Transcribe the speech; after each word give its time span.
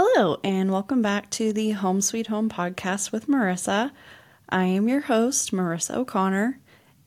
Hello, 0.00 0.38
and 0.44 0.70
welcome 0.70 1.02
back 1.02 1.28
to 1.30 1.52
the 1.52 1.72
Home 1.72 2.00
Sweet 2.00 2.28
Home 2.28 2.48
podcast 2.48 3.10
with 3.10 3.26
Marissa. 3.26 3.90
I 4.48 4.62
am 4.62 4.88
your 4.88 5.00
host, 5.00 5.50
Marissa 5.50 5.96
O'Connor, 5.96 6.56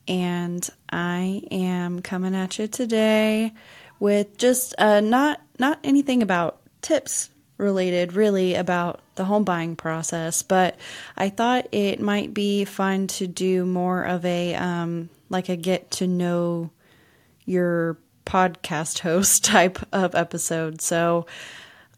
and 0.06 0.68
I 0.90 1.42
am 1.50 2.02
coming 2.02 2.34
at 2.34 2.58
you 2.58 2.68
today 2.68 3.54
with 3.98 4.36
just 4.36 4.74
uh, 4.76 5.00
not 5.00 5.40
not 5.58 5.78
anything 5.82 6.22
about 6.22 6.60
tips 6.82 7.30
related, 7.56 8.12
really 8.12 8.56
about 8.56 9.00
the 9.14 9.24
home 9.24 9.44
buying 9.44 9.74
process, 9.74 10.42
but 10.42 10.76
I 11.16 11.30
thought 11.30 11.68
it 11.72 11.98
might 11.98 12.34
be 12.34 12.66
fun 12.66 13.06
to 13.06 13.26
do 13.26 13.64
more 13.64 14.02
of 14.02 14.22
a 14.26 14.54
um, 14.54 15.08
like 15.30 15.48
a 15.48 15.56
get 15.56 15.92
to 15.92 16.06
know 16.06 16.68
your 17.46 17.96
podcast 18.26 18.98
host 19.08 19.46
type 19.46 19.78
of 19.94 20.14
episode. 20.14 20.82
So 20.82 21.24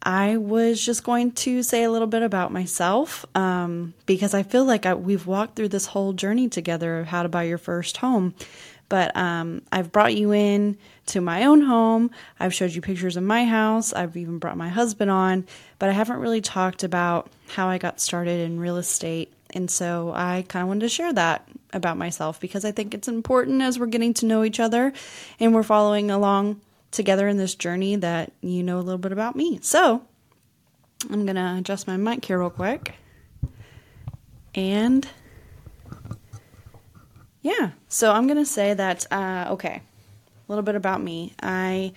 I 0.04 0.36
was 0.36 0.84
just 0.84 1.02
going 1.02 1.32
to 1.32 1.62
say 1.62 1.82
a 1.82 1.90
little 1.90 2.06
bit 2.06 2.22
about 2.22 2.52
myself 2.52 3.24
um, 3.34 3.94
because 4.04 4.34
I 4.34 4.42
feel 4.42 4.64
like 4.64 4.84
I, 4.84 4.94
we've 4.94 5.26
walked 5.26 5.56
through 5.56 5.70
this 5.70 5.86
whole 5.86 6.12
journey 6.12 6.48
together 6.48 7.00
of 7.00 7.06
how 7.06 7.22
to 7.22 7.28
buy 7.28 7.44
your 7.44 7.58
first 7.58 7.96
home. 7.96 8.34
But 8.90 9.16
um, 9.16 9.62
I've 9.72 9.90
brought 9.90 10.14
you 10.14 10.32
in 10.32 10.76
to 11.06 11.20
my 11.20 11.44
own 11.44 11.62
home. 11.62 12.10
I've 12.38 12.52
showed 12.52 12.72
you 12.72 12.82
pictures 12.82 13.16
of 13.16 13.22
my 13.22 13.44
house. 13.46 13.92
I've 13.94 14.16
even 14.16 14.38
brought 14.38 14.58
my 14.58 14.68
husband 14.68 15.10
on, 15.10 15.46
but 15.78 15.88
I 15.88 15.92
haven't 15.92 16.18
really 16.18 16.42
talked 16.42 16.84
about 16.84 17.30
how 17.48 17.68
I 17.68 17.78
got 17.78 17.98
started 17.98 18.40
in 18.40 18.60
real 18.60 18.76
estate. 18.76 19.32
And 19.50 19.70
so 19.70 20.12
I 20.14 20.44
kind 20.48 20.62
of 20.62 20.68
wanted 20.68 20.80
to 20.80 20.88
share 20.88 21.12
that 21.12 21.48
about 21.72 21.96
myself 21.96 22.40
because 22.40 22.64
I 22.64 22.72
think 22.72 22.92
it's 22.92 23.08
important 23.08 23.62
as 23.62 23.78
we're 23.78 23.86
getting 23.86 24.12
to 24.14 24.26
know 24.26 24.44
each 24.44 24.60
other 24.60 24.92
and 25.40 25.54
we're 25.54 25.62
following 25.62 26.10
along 26.10 26.60
together 26.94 27.28
in 27.28 27.36
this 27.36 27.54
journey 27.54 27.96
that 27.96 28.32
you 28.40 28.62
know 28.62 28.78
a 28.78 28.82
little 28.82 28.98
bit 28.98 29.12
about 29.12 29.36
me. 29.36 29.58
So 29.62 30.02
I'm 31.10 31.24
going 31.24 31.36
to 31.36 31.56
adjust 31.58 31.86
my 31.86 31.96
mic 31.96 32.24
here 32.24 32.38
real 32.38 32.50
quick. 32.50 32.94
And 34.54 35.06
yeah, 37.42 37.70
so 37.88 38.12
I'm 38.12 38.26
going 38.26 38.38
to 38.38 38.46
say 38.46 38.72
that, 38.72 39.06
uh, 39.12 39.48
okay, 39.50 39.82
a 39.82 40.52
little 40.52 40.62
bit 40.62 40.76
about 40.76 41.02
me. 41.02 41.34
I 41.42 41.92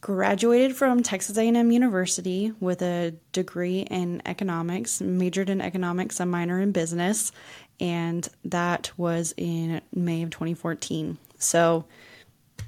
graduated 0.00 0.76
from 0.76 1.02
Texas 1.02 1.38
A&M 1.38 1.70
University 1.70 2.52
with 2.60 2.82
a 2.82 3.14
degree 3.30 3.80
in 3.82 4.20
economics, 4.26 5.00
majored 5.00 5.48
in 5.48 5.60
economics, 5.60 6.18
a 6.18 6.26
minor 6.26 6.58
in 6.60 6.72
business, 6.72 7.30
and 7.78 8.28
that 8.44 8.90
was 8.96 9.32
in 9.36 9.80
May 9.94 10.22
of 10.22 10.30
2014. 10.30 11.18
So 11.38 11.84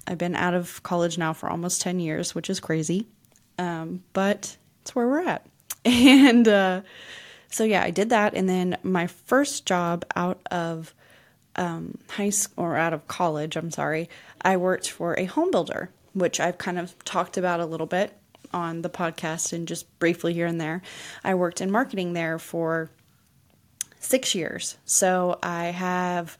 I've 0.07 0.19
been 0.19 0.35
out 0.37 0.55
of 0.55 0.83
college 0.83 1.19
now 1.19 1.33
for 1.33 1.49
almost 1.49 1.81
10 1.83 2.01
years, 2.01 2.35
which 2.35 2.51
is 2.51 2.61
crazy. 2.61 3.07
Um, 3.59 4.03
but 4.13 4.57
it's 4.83 4.95
where 4.95 5.09
we're 5.09 5.27
at. 5.27 5.47
And 5.87 6.49
uh, 6.49 6.81
so, 7.51 7.63
yeah, 7.63 7.83
I 7.83 7.91
did 7.91 8.09
that. 8.09 8.35
And 8.35 8.49
then 8.49 8.79
my 8.83 9.07
first 9.07 9.67
job 9.67 10.05
out 10.17 10.41
of 10.51 10.95
um, 11.57 11.99
high 12.09 12.31
school 12.31 12.65
or 12.65 12.77
out 12.77 12.95
of 12.95 13.07
college, 13.07 13.57
I'm 13.57 13.71
sorry, 13.71 14.09
I 14.41 14.57
worked 14.57 14.91
for 14.91 15.19
a 15.19 15.27
home 15.27 15.51
builder, 15.51 15.91
which 16.15 16.41
I've 16.41 16.59
kind 16.59 16.79
of 16.79 16.99
talked 17.05 17.37
about 17.37 17.61
a 17.61 17.67
little 17.67 17.87
bit 17.87 18.17
on 18.53 18.83
the 18.83 18.91
podcast 18.91 19.53
and 19.53 19.69
just 19.69 19.99
briefly 19.99 20.33
here 20.33 20.47
and 20.47 20.61
there. 20.61 20.81
I 21.23 21.35
worked 21.35 21.61
in 21.61 21.71
marketing 21.71 22.13
there 22.15 22.39
for 22.39 22.91
six 24.01 24.35
years. 24.35 24.77
So 24.85 25.39
I 25.43 25.67
have 25.67 26.39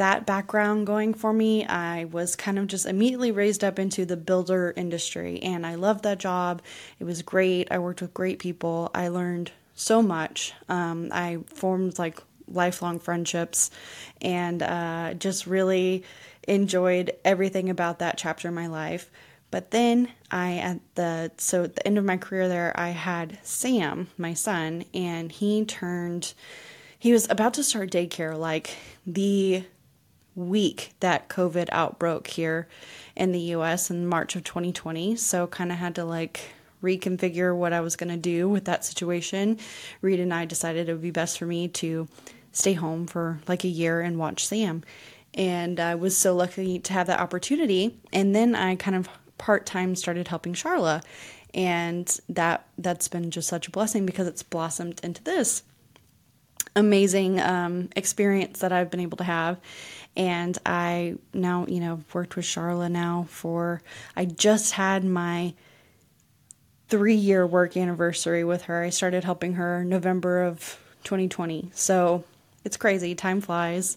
that 0.00 0.24
background 0.24 0.86
going 0.86 1.12
for 1.12 1.30
me. 1.30 1.66
I 1.66 2.06
was 2.06 2.34
kind 2.34 2.58
of 2.58 2.66
just 2.66 2.86
immediately 2.86 3.32
raised 3.32 3.62
up 3.62 3.78
into 3.78 4.06
the 4.06 4.16
builder 4.16 4.72
industry 4.74 5.42
and 5.42 5.66
I 5.66 5.74
loved 5.74 6.04
that 6.04 6.18
job. 6.18 6.62
It 6.98 7.04
was 7.04 7.20
great. 7.20 7.68
I 7.70 7.78
worked 7.80 8.00
with 8.00 8.14
great 8.14 8.38
people. 8.38 8.90
I 8.94 9.08
learned 9.08 9.52
so 9.74 10.00
much. 10.00 10.54
Um, 10.70 11.10
I 11.12 11.40
formed 11.48 11.98
like 11.98 12.18
lifelong 12.48 12.98
friendships 12.98 13.70
and 14.22 14.62
uh, 14.62 15.12
just 15.18 15.46
really 15.46 16.02
enjoyed 16.48 17.12
everything 17.22 17.68
about 17.68 17.98
that 17.98 18.16
chapter 18.16 18.48
in 18.48 18.54
my 18.54 18.68
life. 18.68 19.10
But 19.50 19.70
then 19.70 20.08
I 20.30 20.56
at 20.56 20.80
the 20.94 21.30
so 21.36 21.64
at 21.64 21.76
the 21.76 21.86
end 21.86 21.98
of 21.98 22.06
my 22.06 22.16
career 22.16 22.48
there 22.48 22.72
I 22.74 22.88
had 22.88 23.38
Sam, 23.42 24.08
my 24.16 24.32
son, 24.32 24.86
and 24.94 25.30
he 25.30 25.66
turned 25.66 26.32
he 26.98 27.12
was 27.12 27.28
about 27.28 27.52
to 27.54 27.62
start 27.62 27.90
daycare 27.90 28.38
like 28.38 28.76
the 29.06 29.64
week 30.48 30.92
that 31.00 31.28
COVID 31.28 31.68
outbroke 31.72 32.26
here 32.26 32.68
in 33.16 33.32
the 33.32 33.40
US 33.40 33.90
in 33.90 34.06
March 34.06 34.36
of 34.36 34.44
2020. 34.44 35.16
So, 35.16 35.46
kind 35.46 35.70
of 35.70 35.78
had 35.78 35.94
to 35.96 36.04
like 36.04 36.40
reconfigure 36.82 37.54
what 37.54 37.72
I 37.72 37.80
was 37.80 37.96
going 37.96 38.10
to 38.10 38.16
do 38.16 38.48
with 38.48 38.64
that 38.64 38.84
situation. 38.84 39.58
Reed 40.00 40.20
and 40.20 40.32
I 40.32 40.44
decided 40.44 40.88
it 40.88 40.92
would 40.92 41.02
be 41.02 41.10
best 41.10 41.38
for 41.38 41.46
me 41.46 41.68
to 41.68 42.08
stay 42.52 42.72
home 42.72 43.06
for 43.06 43.40
like 43.46 43.64
a 43.64 43.68
year 43.68 44.00
and 44.00 44.18
watch 44.18 44.46
Sam. 44.46 44.82
And 45.34 45.78
I 45.78 45.94
was 45.94 46.16
so 46.16 46.34
lucky 46.34 46.78
to 46.80 46.92
have 46.92 47.06
that 47.06 47.20
opportunity. 47.20 47.98
And 48.12 48.34
then 48.34 48.54
I 48.54 48.74
kind 48.76 48.96
of 48.96 49.08
part 49.38 49.66
time 49.66 49.94
started 49.94 50.28
helping 50.28 50.54
Charla. 50.54 51.02
And 51.52 52.18
that 52.28 52.66
that's 52.78 53.08
been 53.08 53.30
just 53.30 53.48
such 53.48 53.68
a 53.68 53.70
blessing 53.70 54.06
because 54.06 54.26
it's 54.26 54.42
blossomed 54.42 55.00
into 55.02 55.22
this 55.22 55.62
amazing 56.76 57.40
um, 57.40 57.88
experience 57.96 58.60
that 58.60 58.72
I've 58.72 58.90
been 58.90 59.00
able 59.00 59.18
to 59.18 59.24
have. 59.24 59.58
And 60.16 60.58
I 60.66 61.14
now, 61.32 61.66
you 61.66 61.80
know, 61.80 62.00
worked 62.12 62.36
with 62.36 62.44
Charla 62.44 62.90
now 62.90 63.26
for, 63.28 63.80
I 64.16 64.24
just 64.24 64.72
had 64.72 65.04
my 65.04 65.54
three 66.88 67.14
year 67.14 67.46
work 67.46 67.76
anniversary 67.76 68.44
with 68.44 68.62
her. 68.62 68.82
I 68.82 68.90
started 68.90 69.24
helping 69.24 69.54
her 69.54 69.84
November 69.84 70.42
of 70.42 70.78
2020. 71.04 71.70
So 71.72 72.24
it's 72.64 72.76
crazy. 72.76 73.14
Time 73.14 73.40
flies 73.40 73.96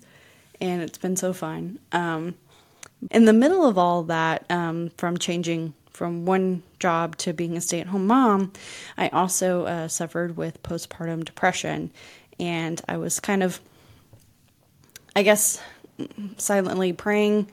and 0.62 0.82
it's 0.82 0.98
been 0.98 1.16
so 1.16 1.34
fun. 1.34 1.80
Um, 1.92 2.36
in 3.12 3.26
the 3.26 3.34
middle 3.34 3.68
of 3.68 3.78
all 3.78 4.04
that, 4.04 4.46
um, 4.50 4.92
from 4.98 5.18
changing 5.18 5.74
from 5.92 6.26
one 6.26 6.64
job 6.80 7.16
to 7.18 7.34
being 7.34 7.56
a 7.56 7.62
stay 7.62 7.80
at 7.80 7.88
home 7.88 8.08
mom, 8.08 8.52
I 8.98 9.10
also 9.10 9.66
uh, 9.66 9.88
suffered 9.88 10.38
with 10.38 10.64
postpartum 10.64 11.24
depression 11.24 11.92
and 12.40 12.82
I 12.88 12.98
was 12.98 13.20
kind 13.20 13.44
of, 13.44 13.60
I 15.16 15.24
guess, 15.24 15.62
silently 16.38 16.94
praying, 16.94 17.48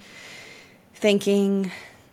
thinking, 0.95 1.71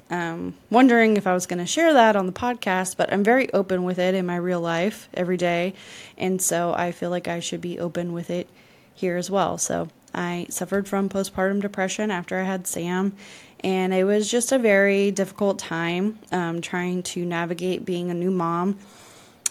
um, 0.09 0.55
wondering 0.69 1.17
if 1.17 1.27
I 1.27 1.33
was 1.33 1.45
going 1.45 1.59
to 1.59 1.66
share 1.66 1.94
that 1.94 2.16
on 2.16 2.25
the 2.25 2.31
podcast, 2.31 2.97
but 2.97 3.11
I'm 3.11 3.23
very 3.23 3.51
open 3.53 3.83
with 3.83 4.00
it 4.00 4.16
in 4.16 4.25
my 4.25 4.38
real 4.38 4.61
life 4.61 5.09
every 5.13 5.38
day. 5.38 5.73
And 6.17 6.41
so 6.41 6.73
I 6.73 6.91
feel 6.91 7.09
like 7.09 7.27
I 7.27 7.39
should 7.39 7.61
be 7.61 7.79
open 7.79 8.13
with 8.13 8.29
it 8.29 8.47
here 8.94 9.17
as 9.17 9.29
well. 9.29 9.57
So 9.57 9.89
I 10.13 10.47
suffered 10.50 10.88
from 10.88 11.09
postpartum 11.09 11.61
depression 11.61 12.09
after 12.11 12.39
I 12.39 12.44
had 12.44 12.66
Sam, 12.67 13.16
and 13.63 13.94
it 13.94 14.03
was 14.03 14.29
just 14.29 14.51
a 14.51 14.59
very 14.59 15.11
difficult 15.11 15.59
time 15.59 16.19
um, 16.31 16.61
trying 16.61 17.03
to 17.03 17.25
navigate 17.25 17.85
being 17.85 18.09
a 18.09 18.13
new 18.13 18.31
mom 18.31 18.79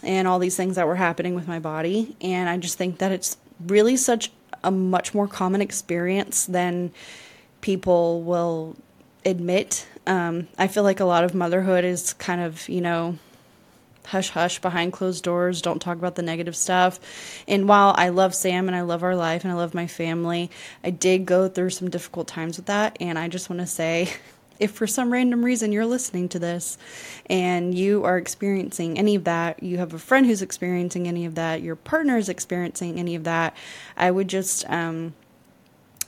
and 0.03 0.29
all 0.29 0.39
these 0.39 0.57
things 0.57 0.77
that 0.77 0.87
were 0.87 0.97
happening 0.97 1.35
with 1.35 1.49
my 1.49 1.59
body. 1.59 2.17
And 2.21 2.49
I 2.49 2.57
just 2.59 2.79
think 2.79 2.99
that 2.99 3.13
it's 3.13 3.37
really 3.67 3.97
such 3.97 4.31
a 4.63 4.71
much 4.71 5.15
more 5.15 5.29
common 5.29 5.61
experience 5.61 6.47
than 6.47 6.93
people 7.61 8.23
will 8.23 8.77
admit. 9.25 9.87
Um, 10.07 10.49
I 10.59 10.69
feel 10.69 10.83
like 10.83 11.01
a 11.01 11.05
lot 11.05 11.25
of 11.25 11.35
motherhood 11.35 11.85
is 11.85 12.13
kind 12.15 12.41
of, 12.41 12.69
you 12.69 12.81
know, 12.81 13.19
hush 14.07 14.31
hush 14.31 14.61
behind 14.61 14.93
closed 14.93 15.25
doors, 15.25 15.61
don't 15.61 15.81
talk 15.81 15.99
about 15.99 16.15
the 16.15 16.23
negative 16.23 16.57
stuff. 16.57 17.01
And 17.47 17.69
while 17.69 17.95
I 17.97 18.11
love 18.11 18.35
Sam 18.35 18.69
and 18.69 18.77
I 18.77 18.83
love 18.83 19.03
our 19.03 19.17
life 19.17 19.45
and 19.45 19.53
I 19.53 19.57
love 19.57 19.75
my 19.75 19.87
family, 19.87 20.51
I 20.85 20.91
did 20.91 21.27
go 21.27 21.49
through 21.49 21.71
some 21.71 21.91
difficult 21.91 22.29
times 22.29 22.57
with 22.57 22.67
that. 22.67 22.97
And 23.01 23.19
I 23.19 23.29
just 23.29 23.51
want 23.51 23.61
to 23.61 23.67
say, 23.67 24.11
if 24.59 24.71
for 24.71 24.87
some 24.87 25.13
random 25.13 25.45
reason 25.45 25.73
you're 25.73 25.87
listening 25.87 26.29
to 26.31 26.39
this 26.39 26.79
and 27.29 27.77
you 27.77 28.05
are 28.05 28.19
experiencing 28.19 28.99
any 28.99 29.15
of 29.15 29.25
that, 29.25 29.63
you 29.63 29.79
have 29.79 29.95
a 29.95 29.99
friend 29.99 30.27
who's 30.27 30.43
experiencing 30.43 31.07
any 31.07 31.25
of 31.25 31.35
that, 31.35 31.63
your 31.63 31.77
partner 31.77 32.17
is 32.17 32.29
experiencing 32.29 32.99
any 32.99 33.15
of 33.15 33.25
that, 33.25 33.57
I 33.97 34.11
would 34.11 34.29
just, 34.29 34.69
um, 34.71 35.15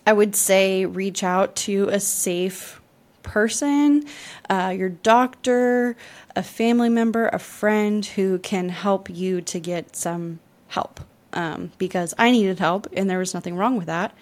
I 0.07 0.13
would 0.13 0.35
say 0.35 0.87
reach 0.87 1.23
out 1.23 1.55
to 1.57 1.89
a 1.89 2.01
safe 2.01 2.81
person, 3.23 4.05
uh, 4.49 4.75
your 4.77 4.89
doctor, 4.89 5.97
a 6.35 6.43
family 6.43 6.89
member, 6.89 7.29
a 7.29 7.39
friend 7.39 8.05
who 8.05 8.39
can 8.39 8.71
help 8.71 9.11
you 9.11 9.41
to 9.43 9.61
get 9.61 9.95
some 9.95 10.41
help. 10.69 11.01
Um, 11.35 11.73
because 11.77 12.15
I 12.17 12.31
needed 12.31 12.59
help 12.59 12.87
and 12.95 13.09
there 13.09 13.19
was 13.19 13.35
nothing 13.35 13.55
wrong 13.55 13.77
with 13.77 13.87
that. 13.87 14.15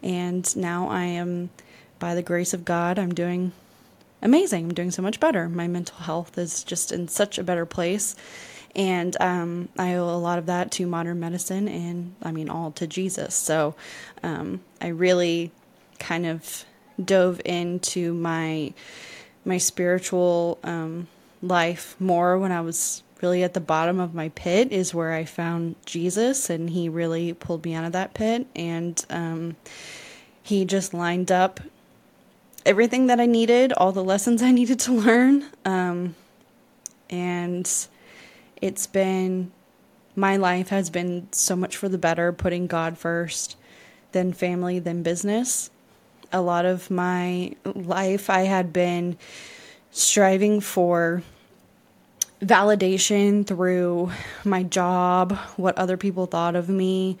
And 0.00 0.54
now 0.56 0.88
I 0.88 1.04
am, 1.04 1.50
by 1.98 2.14
the 2.14 2.22
grace 2.22 2.54
of 2.54 2.64
God, 2.64 3.00
I'm 3.00 3.12
doing 3.12 3.52
amazing. 4.22 4.66
I'm 4.66 4.74
doing 4.74 4.90
so 4.90 5.02
much 5.02 5.20
better. 5.20 5.48
My 5.48 5.68
mental 5.68 5.98
health 5.98 6.38
is 6.38 6.64
just 6.64 6.92
in 6.92 7.08
such 7.08 7.38
a 7.38 7.44
better 7.44 7.66
place. 7.66 8.16
And 8.74 9.14
um, 9.20 9.68
I 9.78 9.94
owe 9.94 10.08
a 10.08 10.16
lot 10.16 10.38
of 10.38 10.46
that 10.46 10.70
to 10.72 10.86
modern 10.86 11.20
medicine 11.20 11.68
and, 11.68 12.14
I 12.22 12.32
mean, 12.32 12.48
all 12.48 12.70
to 12.72 12.86
Jesus. 12.86 13.34
So 13.34 13.74
um, 14.22 14.60
I 14.80 14.88
really 14.88 15.50
kind 15.98 16.26
of 16.26 16.64
dove 17.02 17.40
into 17.44 18.12
my 18.14 18.72
my 19.44 19.58
spiritual 19.58 20.58
um, 20.62 21.08
life 21.42 21.96
more 21.98 22.38
when 22.38 22.52
I 22.52 22.60
was 22.60 23.02
really 23.20 23.42
at 23.42 23.54
the 23.54 23.60
bottom 23.60 23.98
of 23.98 24.14
my 24.14 24.28
pit 24.30 24.72
is 24.72 24.94
where 24.94 25.12
I 25.12 25.24
found 25.24 25.74
Jesus, 25.84 26.50
and 26.50 26.70
He 26.70 26.88
really 26.88 27.32
pulled 27.32 27.64
me 27.64 27.74
out 27.74 27.84
of 27.84 27.92
that 27.92 28.14
pit. 28.14 28.46
And 28.54 29.04
um, 29.10 29.56
He 30.42 30.64
just 30.64 30.94
lined 30.94 31.32
up 31.32 31.60
everything 32.64 33.06
that 33.06 33.20
I 33.20 33.26
needed, 33.26 33.72
all 33.72 33.92
the 33.92 34.04
lessons 34.04 34.42
I 34.42 34.50
needed 34.52 34.80
to 34.80 34.92
learn. 34.92 35.44
Um, 35.64 36.14
and 37.10 37.70
it's 38.60 38.86
been, 38.86 39.52
my 40.16 40.36
life 40.36 40.68
has 40.68 40.90
been 40.90 41.28
so 41.32 41.56
much 41.56 41.76
for 41.76 41.88
the 41.88 41.98
better, 41.98 42.32
putting 42.32 42.66
God 42.66 42.96
first, 42.98 43.56
then 44.12 44.32
family, 44.32 44.78
then 44.78 45.02
business. 45.02 45.70
A 46.32 46.40
lot 46.40 46.64
of 46.64 46.90
my 46.90 47.54
life, 47.64 48.30
I 48.30 48.42
had 48.42 48.72
been 48.72 49.18
striving 49.90 50.60
for 50.60 51.22
validation 52.42 53.46
through 53.46 54.10
my 54.44 54.64
job, 54.64 55.36
what 55.56 55.78
other 55.78 55.96
people 55.96 56.26
thought 56.26 56.56
of 56.56 56.68
me, 56.68 57.16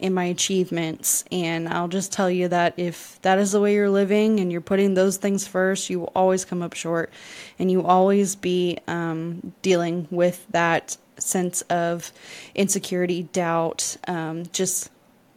and 0.00 0.14
my 0.14 0.24
achievements. 0.24 1.24
And 1.32 1.68
I'll 1.68 1.88
just 1.88 2.12
tell 2.12 2.30
you 2.30 2.48
that 2.48 2.74
if 2.76 3.20
that 3.22 3.38
is 3.38 3.52
the 3.52 3.60
way 3.60 3.74
you're 3.74 3.90
living 3.90 4.38
and 4.38 4.52
you're 4.52 4.60
putting 4.60 4.94
those 4.94 5.16
things 5.16 5.46
first, 5.46 5.88
you 5.88 6.00
will 6.00 6.12
always 6.14 6.44
come 6.44 6.62
up 6.62 6.74
short 6.74 7.10
and 7.58 7.70
you 7.70 7.82
always 7.82 8.36
be 8.36 8.78
um, 8.86 9.54
dealing 9.62 10.06
with 10.10 10.46
that 10.50 10.96
sense 11.18 11.62
of 11.62 12.12
insecurity, 12.54 13.22
doubt, 13.32 13.96
um, 14.06 14.44
just 14.52 14.90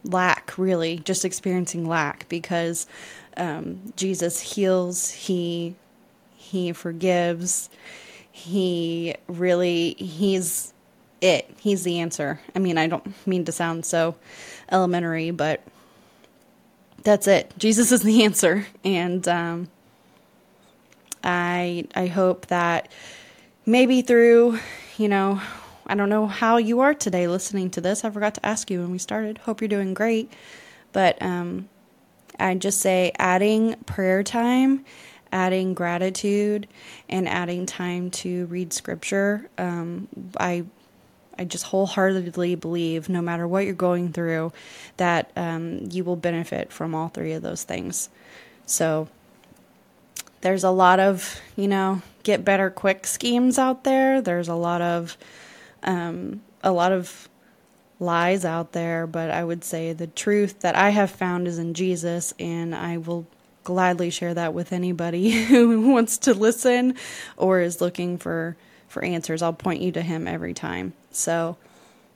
lack, 0.04 0.52
really, 0.58 0.98
just 0.98 1.24
experiencing 1.24 1.88
lack 1.88 2.28
because 2.28 2.86
um, 3.38 3.92
Jesus 3.96 4.40
heals, 4.40 5.10
He 5.10 5.74
He 6.36 6.72
forgives 6.72 7.70
he 8.32 9.14
really 9.26 9.94
he's 9.98 10.72
it. 11.20 11.50
He's 11.58 11.82
the 11.82 12.00
answer. 12.00 12.40
I 12.54 12.58
mean, 12.58 12.78
I 12.78 12.86
don't 12.86 13.26
mean 13.26 13.44
to 13.44 13.52
sound 13.52 13.84
so 13.84 14.16
elementary, 14.70 15.30
but 15.30 15.62
that's 17.02 17.26
it. 17.26 17.52
Jesus 17.58 17.92
is 17.92 18.02
the 18.02 18.24
answer, 18.24 18.66
and 18.84 19.26
um, 19.28 19.68
I 21.22 21.86
I 21.94 22.06
hope 22.06 22.46
that 22.46 22.90
maybe 23.66 24.02
through 24.02 24.58
you 24.96 25.08
know 25.08 25.40
I 25.86 25.94
don't 25.94 26.08
know 26.08 26.26
how 26.26 26.56
you 26.56 26.80
are 26.80 26.94
today 26.94 27.26
listening 27.26 27.70
to 27.70 27.80
this. 27.80 28.04
I 28.04 28.10
forgot 28.10 28.34
to 28.34 28.46
ask 28.46 28.70
you 28.70 28.80
when 28.80 28.90
we 28.90 28.98
started. 28.98 29.38
Hope 29.38 29.60
you're 29.60 29.68
doing 29.68 29.94
great, 29.94 30.32
but 30.92 31.20
um, 31.22 31.68
I 32.38 32.54
just 32.54 32.80
say 32.80 33.12
adding 33.18 33.74
prayer 33.86 34.22
time 34.22 34.84
adding 35.32 35.74
gratitude 35.74 36.66
and 37.08 37.28
adding 37.28 37.66
time 37.66 38.10
to 38.10 38.46
read 38.46 38.72
scripture. 38.72 39.48
Um, 39.58 40.08
I 40.38 40.64
I 41.38 41.44
just 41.44 41.64
wholeheartedly 41.64 42.56
believe, 42.56 43.08
no 43.08 43.22
matter 43.22 43.48
what 43.48 43.64
you're 43.64 43.74
going 43.74 44.12
through, 44.12 44.52
that 44.98 45.30
um, 45.36 45.88
you 45.90 46.04
will 46.04 46.16
benefit 46.16 46.70
from 46.70 46.94
all 46.94 47.08
three 47.08 47.32
of 47.32 47.42
those 47.42 47.64
things. 47.64 48.10
So 48.66 49.08
there's 50.42 50.64
a 50.64 50.70
lot 50.70 51.00
of 51.00 51.40
you 51.56 51.68
know 51.68 52.02
get 52.22 52.44
better 52.44 52.70
quick 52.70 53.06
schemes 53.06 53.58
out 53.58 53.84
there. 53.84 54.20
There's 54.20 54.48
a 54.48 54.54
lot 54.54 54.82
of 54.82 55.16
um, 55.82 56.42
a 56.62 56.72
lot 56.72 56.92
of 56.92 57.28
lies 57.98 58.44
out 58.44 58.72
there, 58.72 59.06
but 59.06 59.30
I 59.30 59.44
would 59.44 59.62
say 59.62 59.92
the 59.92 60.06
truth 60.06 60.60
that 60.60 60.74
I 60.74 60.90
have 60.90 61.10
found 61.10 61.46
is 61.46 61.58
in 61.58 61.74
Jesus, 61.74 62.34
and 62.38 62.74
I 62.74 62.96
will 62.96 63.26
gladly 63.64 64.10
share 64.10 64.34
that 64.34 64.54
with 64.54 64.72
anybody 64.72 65.30
who 65.44 65.90
wants 65.90 66.18
to 66.18 66.34
listen 66.34 66.94
or 67.36 67.60
is 67.60 67.80
looking 67.80 68.18
for 68.18 68.56
for 68.88 69.04
answers. 69.04 69.40
I'll 69.40 69.52
point 69.52 69.82
you 69.82 69.92
to 69.92 70.02
him 70.02 70.26
every 70.26 70.52
time. 70.52 70.94
So 71.12 71.56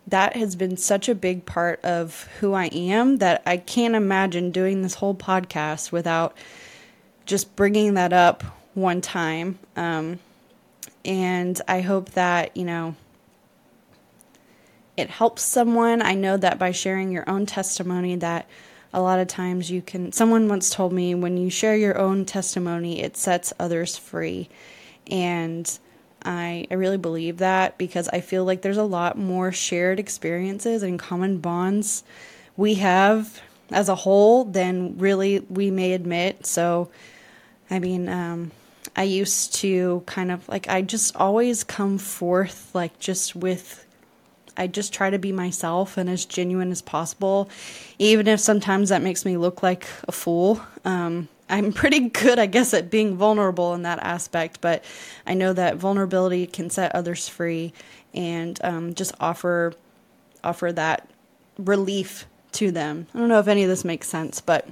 that 0.07 0.37
has 0.37 0.57
been 0.57 0.77
such 0.77 1.09
a 1.09 1.15
big 1.15 1.47
part 1.47 1.83
of 1.85 2.29
who 2.41 2.53
I 2.53 2.67
am 2.67 3.19
that 3.19 3.43
I 3.47 3.57
can't 3.57 3.95
imagine 3.95 4.51
doing 4.51 4.83
this 4.83 4.95
whole 4.95 5.15
podcast 5.15 5.93
without 5.93 6.37
just 7.27 7.57
bringing 7.57 7.95
that 7.95 8.13
up 8.13 8.43
one 8.75 9.01
time. 9.01 9.59
Um, 9.77 10.19
and 11.05 11.61
I 11.69 11.81
hope 11.81 12.11
that, 12.11 12.57
you 12.57 12.65
know, 12.65 12.97
it 14.97 15.11
helps 15.11 15.43
someone. 15.43 16.03
I 16.03 16.15
know 16.15 16.37
that 16.37 16.59
by 16.59 16.71
sharing 16.71 17.11
your 17.11 17.29
own 17.29 17.47
testimony 17.47 18.17
that 18.17 18.49
a 18.95 19.03
lot 19.03 19.19
of 19.19 19.29
times 19.29 19.71
you 19.71 19.83
can 19.83 20.13
someone 20.13 20.49
once 20.49 20.71
told 20.71 20.93
me 20.93 21.15
when 21.15 21.37
you 21.37 21.51
share 21.51 21.77
your 21.77 21.99
own 21.99 22.25
testimony 22.25 23.03
it 23.03 23.17
sets 23.17 23.53
others 23.59 23.99
free 23.99 24.49
and 25.11 25.79
I, 26.25 26.67
I 26.71 26.75
really 26.75 26.97
believe 26.97 27.39
that 27.39 27.77
because 27.77 28.09
I 28.09 28.21
feel 28.21 28.45
like 28.45 28.63
there's 28.63 28.79
a 28.79 28.85
lot 28.85 29.19
more 29.19 29.53
shared 29.53 30.01
experiences 30.01 30.83
and 30.83 30.99
common 30.99 31.39
bonds 31.39 32.03
we 32.57 32.75
have 32.75 33.41
as 33.71 33.89
a 33.89 33.95
whole 33.95 34.45
than 34.45 34.99
really 34.99 35.41
we 35.51 35.71
may 35.71 35.93
admit. 35.93 36.47
So, 36.47 36.91
I 37.71 37.79
mean, 37.79 38.09
um, 38.09 38.53
I 38.97 39.03
used 39.03 39.55
to 39.57 40.03
kind 40.07 40.31
of 40.31 40.49
like, 40.49 40.69
I 40.69 40.83
just 40.83 41.17
always 41.17 41.65
come 41.65 41.99
forth 41.99 42.71
like 42.75 42.99
just 42.99 43.35
with 43.37 43.84
I 44.57 44.67
just 44.67 44.93
try 44.93 45.11
to 45.11 45.19
be 45.19 45.33
myself 45.33 45.97
and 45.97 46.09
as 46.09 46.25
genuine 46.25 46.71
as 46.71 46.83
possible, 46.83 47.49
even 47.99 48.29
if 48.29 48.41
sometimes 48.41 48.89
that 48.89 49.03
makes 49.03 49.25
me 49.25 49.37
look 49.37 49.63
like 49.63 49.87
a 50.07 50.13
fool. 50.13 50.61
Um, 50.85 51.29
I'm 51.49 51.73
pretty 51.73 52.09
good, 52.09 52.39
I 52.39 52.47
guess, 52.47 52.73
at 52.75 52.91
being 52.91 53.17
vulnerable 53.17 53.75
in 53.75 53.83
that 53.83 53.99
aspect, 54.01 54.61
but 54.61 54.85
I 55.27 55.35
know 55.35 55.53
that 55.53 55.77
vulnerability 55.77 56.47
can 56.47 56.71
set 56.71 56.95
others 56.95 57.29
free 57.29 57.73
and 58.15 58.59
um, 58.65 58.95
just 58.95 59.15
offer 59.21 59.75
offer 60.43 60.73
that 60.73 61.09
relief 61.59 62.27
to 62.53 62.71
them. 62.71 63.07
I 63.15 63.19
don't 63.19 63.29
know 63.29 63.39
if 63.39 63.49
any 63.49 63.63
of 63.63 63.69
this 63.69 63.85
makes 63.85 64.09
sense, 64.09 64.41
but 64.41 64.69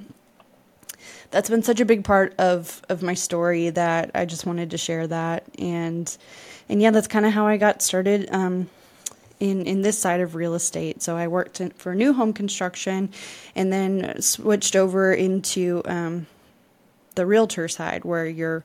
that's 1.30 1.48
been 1.48 1.62
such 1.62 1.80
a 1.80 1.84
big 1.84 2.04
part 2.04 2.34
of 2.38 2.82
of 2.88 3.02
my 3.02 3.14
story 3.14 3.70
that 3.70 4.10
I 4.14 4.24
just 4.24 4.46
wanted 4.46 4.70
to 4.70 4.78
share 4.78 5.06
that 5.06 5.44
and 5.58 6.16
and 6.68 6.80
yeah, 6.80 6.90
that's 6.90 7.08
kind 7.08 7.26
of 7.26 7.32
how 7.32 7.46
I 7.46 7.56
got 7.56 7.82
started. 7.82 8.28
Um, 8.30 8.70
in, 9.42 9.66
in 9.66 9.82
this 9.82 9.98
side 9.98 10.20
of 10.20 10.36
real 10.36 10.54
estate. 10.54 11.02
So 11.02 11.16
I 11.16 11.26
worked 11.26 11.60
in, 11.60 11.70
for 11.70 11.96
new 11.96 12.12
home 12.12 12.32
construction 12.32 13.10
and 13.56 13.72
then 13.72 14.22
switched 14.22 14.76
over 14.76 15.12
into 15.12 15.82
um, 15.84 16.28
the 17.16 17.26
realtor 17.26 17.66
side 17.66 18.04
where 18.04 18.24
you're 18.24 18.64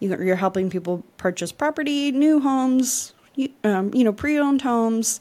you're 0.00 0.36
helping 0.36 0.70
people 0.70 1.04
purchase 1.16 1.50
property, 1.50 2.12
new 2.12 2.38
homes, 2.38 3.14
you, 3.34 3.48
um, 3.64 3.92
you 3.92 4.04
know, 4.04 4.12
pre-owned 4.12 4.62
homes, 4.62 5.20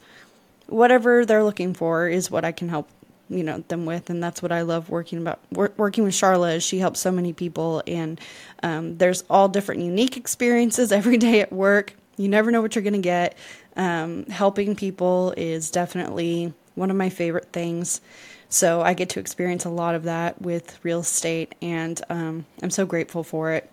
whatever 0.68 1.26
they're 1.26 1.44
looking 1.44 1.74
for 1.74 2.08
is 2.08 2.30
what 2.30 2.46
I 2.46 2.52
can 2.52 2.70
help 2.70 2.88
you 3.30 3.44
know 3.44 3.64
them 3.68 3.86
with. 3.86 4.10
And 4.10 4.24
that's 4.24 4.42
what 4.42 4.52
i 4.52 4.62
love 4.62 4.90
working 4.90 5.20
about 5.20 5.40
working 5.52 6.06
with 6.06 6.14
charla. 6.14 6.62
She 6.62 6.80
helps 6.80 7.00
so 7.00 7.12
many 7.12 7.34
people 7.34 7.84
and 7.86 8.20
um, 8.64 8.98
there's 8.98 9.24
all 9.30 9.48
different 9.48 9.82
unique 9.82 10.18
experiences 10.18 10.92
every 11.00 11.18
day 11.18 11.42
at 11.42 11.54
work. 11.54 11.94
You 12.18 12.30
never 12.30 12.50
know 12.50 12.62
what 12.62 12.74
you're 12.76 12.84
going 12.84 12.94
to 12.94 13.00
get 13.00 13.38
um, 13.78 14.26
helping 14.26 14.76
people 14.76 15.34
is 15.38 15.72
definitely 15.72 16.54
one 16.76 16.92
of 16.92 16.98
my 16.98 17.10
favorite 17.10 17.54
things. 17.54 18.02
So 18.50 18.82
I 18.82 18.94
get 18.94 19.10
to 19.10 19.20
experience 19.20 19.66
a 19.66 19.70
lot 19.70 19.96
of 19.96 20.04
that 20.04 20.42
with 20.42 20.80
real 20.84 21.02
estate, 21.02 21.54
and 21.62 22.02
um, 22.10 22.46
I'm 22.62 22.70
so 22.70 22.86
grateful 22.86 23.24
for 23.24 23.52
it. 23.52 23.70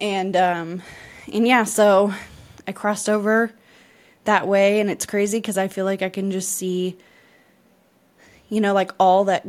And 0.00 0.34
um, 0.34 0.82
and 1.32 1.46
yeah, 1.46 1.64
so 1.64 2.12
I 2.66 2.72
crossed 2.72 3.08
over 3.08 3.52
that 4.24 4.48
way, 4.48 4.80
and 4.80 4.90
it's 4.90 5.06
crazy 5.06 5.38
because 5.38 5.58
I 5.58 5.68
feel 5.68 5.84
like 5.84 6.02
I 6.02 6.08
can 6.08 6.30
just 6.30 6.52
see, 6.52 6.96
you 8.48 8.60
know, 8.60 8.72
like 8.72 8.92
all 8.98 9.24
that, 9.24 9.46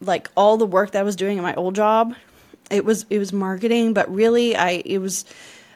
like 0.00 0.28
all 0.36 0.56
the 0.56 0.66
work 0.66 0.90
that 0.90 1.00
I 1.00 1.02
was 1.04 1.16
doing 1.16 1.38
at 1.38 1.42
my 1.42 1.54
old 1.54 1.74
job. 1.76 2.14
It 2.70 2.84
was 2.84 3.06
it 3.10 3.18
was 3.18 3.32
marketing, 3.32 3.94
but 3.94 4.12
really, 4.12 4.56
I 4.56 4.82
it 4.84 4.98
was 4.98 5.24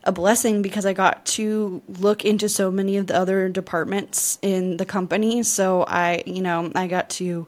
a 0.05 0.13
blessing 0.13 0.63
because 0.63 0.87
I 0.87 0.93
got 0.93 1.25
to 1.27 1.83
look 1.89 2.25
into 2.25 2.49
so 2.49 2.71
many 2.71 2.97
of 2.97 3.07
the 3.07 3.17
other 3.17 3.49
departments 3.49 4.39
in 4.43 4.77
the 4.77 4.87
company. 4.87 5.43
So 5.43 5.85
I, 5.87 6.23
you 6.27 6.43
know, 6.43 6.71
I 6.75 6.87
got 6.87 7.11
to 7.11 7.47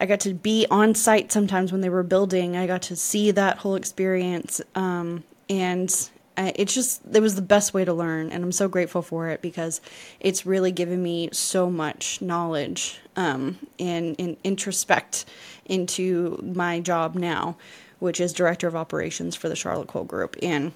I 0.00 0.06
got 0.06 0.20
to 0.20 0.34
be 0.34 0.66
on 0.70 0.94
site 0.94 1.32
sometimes 1.32 1.72
when 1.72 1.80
they 1.80 1.88
were 1.88 2.04
building. 2.04 2.56
I 2.56 2.66
got 2.66 2.82
to 2.82 2.96
see 2.96 3.32
that 3.32 3.58
whole 3.58 3.74
experience, 3.74 4.60
um, 4.74 5.24
and 5.50 5.92
it's 6.36 6.72
just 6.72 7.02
it 7.12 7.20
was 7.20 7.34
the 7.34 7.42
best 7.42 7.74
way 7.74 7.84
to 7.84 7.92
learn, 7.92 8.30
and 8.30 8.44
I'm 8.44 8.52
so 8.52 8.68
grateful 8.68 9.02
for 9.02 9.28
it 9.28 9.42
because 9.42 9.80
it's 10.20 10.46
really 10.46 10.70
given 10.70 11.02
me 11.02 11.30
so 11.32 11.68
much 11.68 12.22
knowledge 12.22 13.00
um, 13.16 13.58
and, 13.80 14.14
and 14.20 14.36
introspect 14.44 15.24
into 15.64 16.38
my 16.54 16.78
job 16.78 17.16
now, 17.16 17.56
which 17.98 18.20
is 18.20 18.32
director 18.32 18.68
of 18.68 18.76
operations 18.76 19.34
for 19.34 19.48
the 19.48 19.56
Charlotte 19.56 19.88
Cole 19.88 20.04
Group, 20.04 20.36
and 20.40 20.72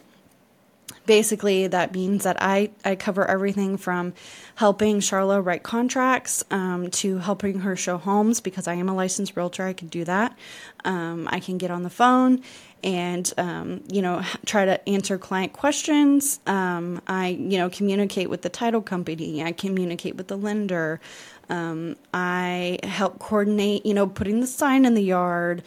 basically 1.06 1.66
that 1.66 1.94
means 1.94 2.25
that 2.25 2.37
I, 2.40 2.70
I 2.84 2.94
cover 2.96 3.28
everything 3.28 3.76
from 3.76 4.14
helping 4.56 5.00
Charla 5.00 5.44
write 5.44 5.62
contracts 5.62 6.44
um, 6.50 6.90
to 6.92 7.18
helping 7.18 7.61
her 7.61 7.76
show 7.76 7.99
homes 7.99 8.40
because 8.40 8.68
I 8.68 8.75
am 8.75 8.88
a 8.88 8.94
licensed 8.94 9.37
realtor. 9.37 9.64
I 9.64 9.72
can 9.72 9.88
do 9.88 10.04
that. 10.04 10.37
Um, 10.84 11.28
I 11.30 11.40
can 11.40 11.58
get 11.58 11.70
on 11.70 11.82
the 11.82 11.90
phone 11.90 12.42
and 12.84 13.32
um, 13.38 13.82
you 13.90 14.02
know 14.02 14.22
try 14.46 14.64
to 14.64 14.88
answer 14.88 15.18
client 15.18 15.52
questions. 15.52 16.40
Um, 16.46 17.00
I 17.06 17.28
you 17.28 17.58
know 17.58 17.70
communicate 17.70 18.30
with 18.30 18.42
the 18.42 18.49
title 18.49 18.82
company. 18.82 19.42
I 19.42 19.52
communicate 19.52 20.16
with 20.16 20.28
the 20.28 20.37
lender. 20.37 21.00
Um, 21.49 21.96
I 22.12 22.78
help 22.82 23.18
coordinate 23.18 23.87
you 23.87 23.94
know 23.94 24.06
putting 24.06 24.40
the 24.40 24.46
sign 24.46 24.84
in 24.84 24.94
the 24.94 25.02
yard. 25.02 25.62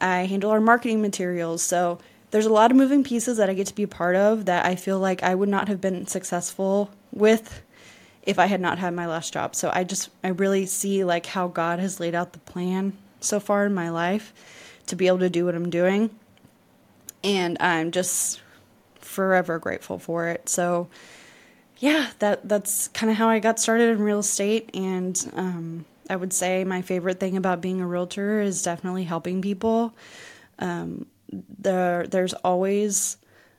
I 0.00 0.26
handle 0.26 0.50
our 0.50 0.60
marketing 0.60 1.00
materials. 1.00 1.62
So 1.62 1.98
there's 2.30 2.46
a 2.46 2.52
lot 2.52 2.70
of 2.70 2.76
moving 2.76 3.04
pieces 3.04 3.36
that 3.38 3.48
I 3.48 3.54
get 3.54 3.66
to 3.68 3.74
be 3.74 3.84
a 3.84 3.88
part 3.88 4.16
of 4.16 4.46
that 4.46 4.66
I 4.66 4.76
feel 4.76 4.98
like 4.98 5.22
I 5.22 5.34
would 5.34 5.48
not 5.48 5.68
have 5.68 5.80
been 5.80 6.06
successful 6.06 6.90
with 7.12 7.62
if 8.22 8.38
I 8.38 8.46
had 8.46 8.60
not 8.60 8.78
had 8.78 8.92
my 8.94 9.06
last 9.06 9.32
job. 9.32 9.54
So 9.54 9.70
I 9.72 9.84
just 9.84 10.10
I 10.24 10.28
really 10.28 10.66
see 10.66 11.04
like 11.04 11.26
how 11.26 11.48
God 11.48 11.78
has 11.78 12.00
laid 12.00 12.14
out 12.14 12.32
the 12.32 12.40
plan 12.40 12.92
so 13.20 13.40
far 13.40 13.64
in 13.64 13.74
my 13.74 13.90
life 13.90 14.32
to 14.88 14.96
be 14.96 15.06
able 15.06 15.20
to 15.20 15.30
do 15.30 15.44
what 15.44 15.54
I'm 15.54 15.70
doing. 15.70 16.10
And 17.22 17.56
I'm 17.60 17.92
just 17.92 18.40
forever 19.00 19.58
grateful 19.58 19.98
for 19.98 20.28
it. 20.28 20.48
So 20.48 20.88
yeah, 21.78 22.10
that 22.18 22.48
that's 22.48 22.88
kind 22.88 23.10
of 23.10 23.16
how 23.16 23.28
I 23.28 23.38
got 23.38 23.60
started 23.60 23.90
in 23.90 24.00
real 24.00 24.20
estate 24.20 24.70
and 24.74 25.32
um, 25.36 25.84
I 26.08 26.16
would 26.16 26.32
say 26.32 26.64
my 26.64 26.82
favorite 26.82 27.20
thing 27.20 27.36
about 27.36 27.60
being 27.60 27.80
a 27.80 27.86
realtor 27.86 28.40
is 28.40 28.62
definitely 28.62 29.04
helping 29.04 29.42
people. 29.42 29.94
Um, 30.58 31.06
there 31.30 32.06
there's 32.06 32.34
always 32.34 33.16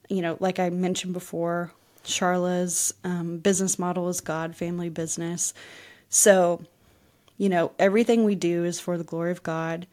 you 0.09 0.21
know 0.21 0.37
like 0.39 0.59
i 0.59 0.69
mentioned 0.69 1.13
before 1.13 1.71
charla's 2.03 2.93
um, 3.03 3.37
business 3.37 3.77
model 3.77 4.07
is 4.09 4.21
god 4.21 4.55
family 4.55 4.89
business 4.89 5.53
so 6.09 6.61
you 7.37 7.49
know 7.49 7.71
everything 7.77 8.23
we 8.23 8.35
do 8.35 8.63
is 8.63 8.79
for 8.79 8.97
the 8.97 9.03
glory 9.03 9.31
of 9.31 9.43
god 9.43 9.85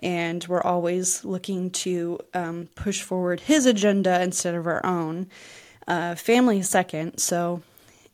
and 0.00 0.46
we're 0.48 0.62
always 0.62 1.24
looking 1.24 1.70
to 1.70 2.18
um, 2.32 2.68
push 2.76 3.02
forward 3.02 3.40
his 3.40 3.66
agenda 3.66 4.22
instead 4.22 4.54
of 4.54 4.66
our 4.66 4.84
own 4.86 5.28
uh, 5.86 6.14
family 6.14 6.62
second 6.62 7.18
so 7.18 7.62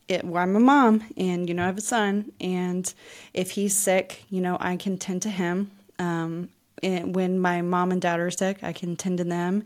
it, 0.07 0.23
well, 0.23 0.41
I'm 0.41 0.55
a 0.55 0.59
mom 0.59 1.03
and, 1.17 1.47
you 1.47 1.55
know, 1.55 1.63
I 1.63 1.67
have 1.67 1.77
a 1.77 1.81
son. 1.81 2.31
And 2.39 2.91
if 3.33 3.51
he's 3.51 3.75
sick, 3.75 4.23
you 4.29 4.41
know, 4.41 4.57
I 4.59 4.75
can 4.75 4.97
tend 4.97 5.23
to 5.23 5.29
him. 5.29 5.71
Um, 5.97 6.49
when 6.83 7.39
my 7.39 7.61
mom 7.61 7.91
and 7.91 8.01
dad 8.01 8.19
are 8.19 8.31
sick, 8.31 8.63
I 8.63 8.73
can 8.73 8.95
tend 8.95 9.17
to 9.19 9.23
them. 9.23 9.63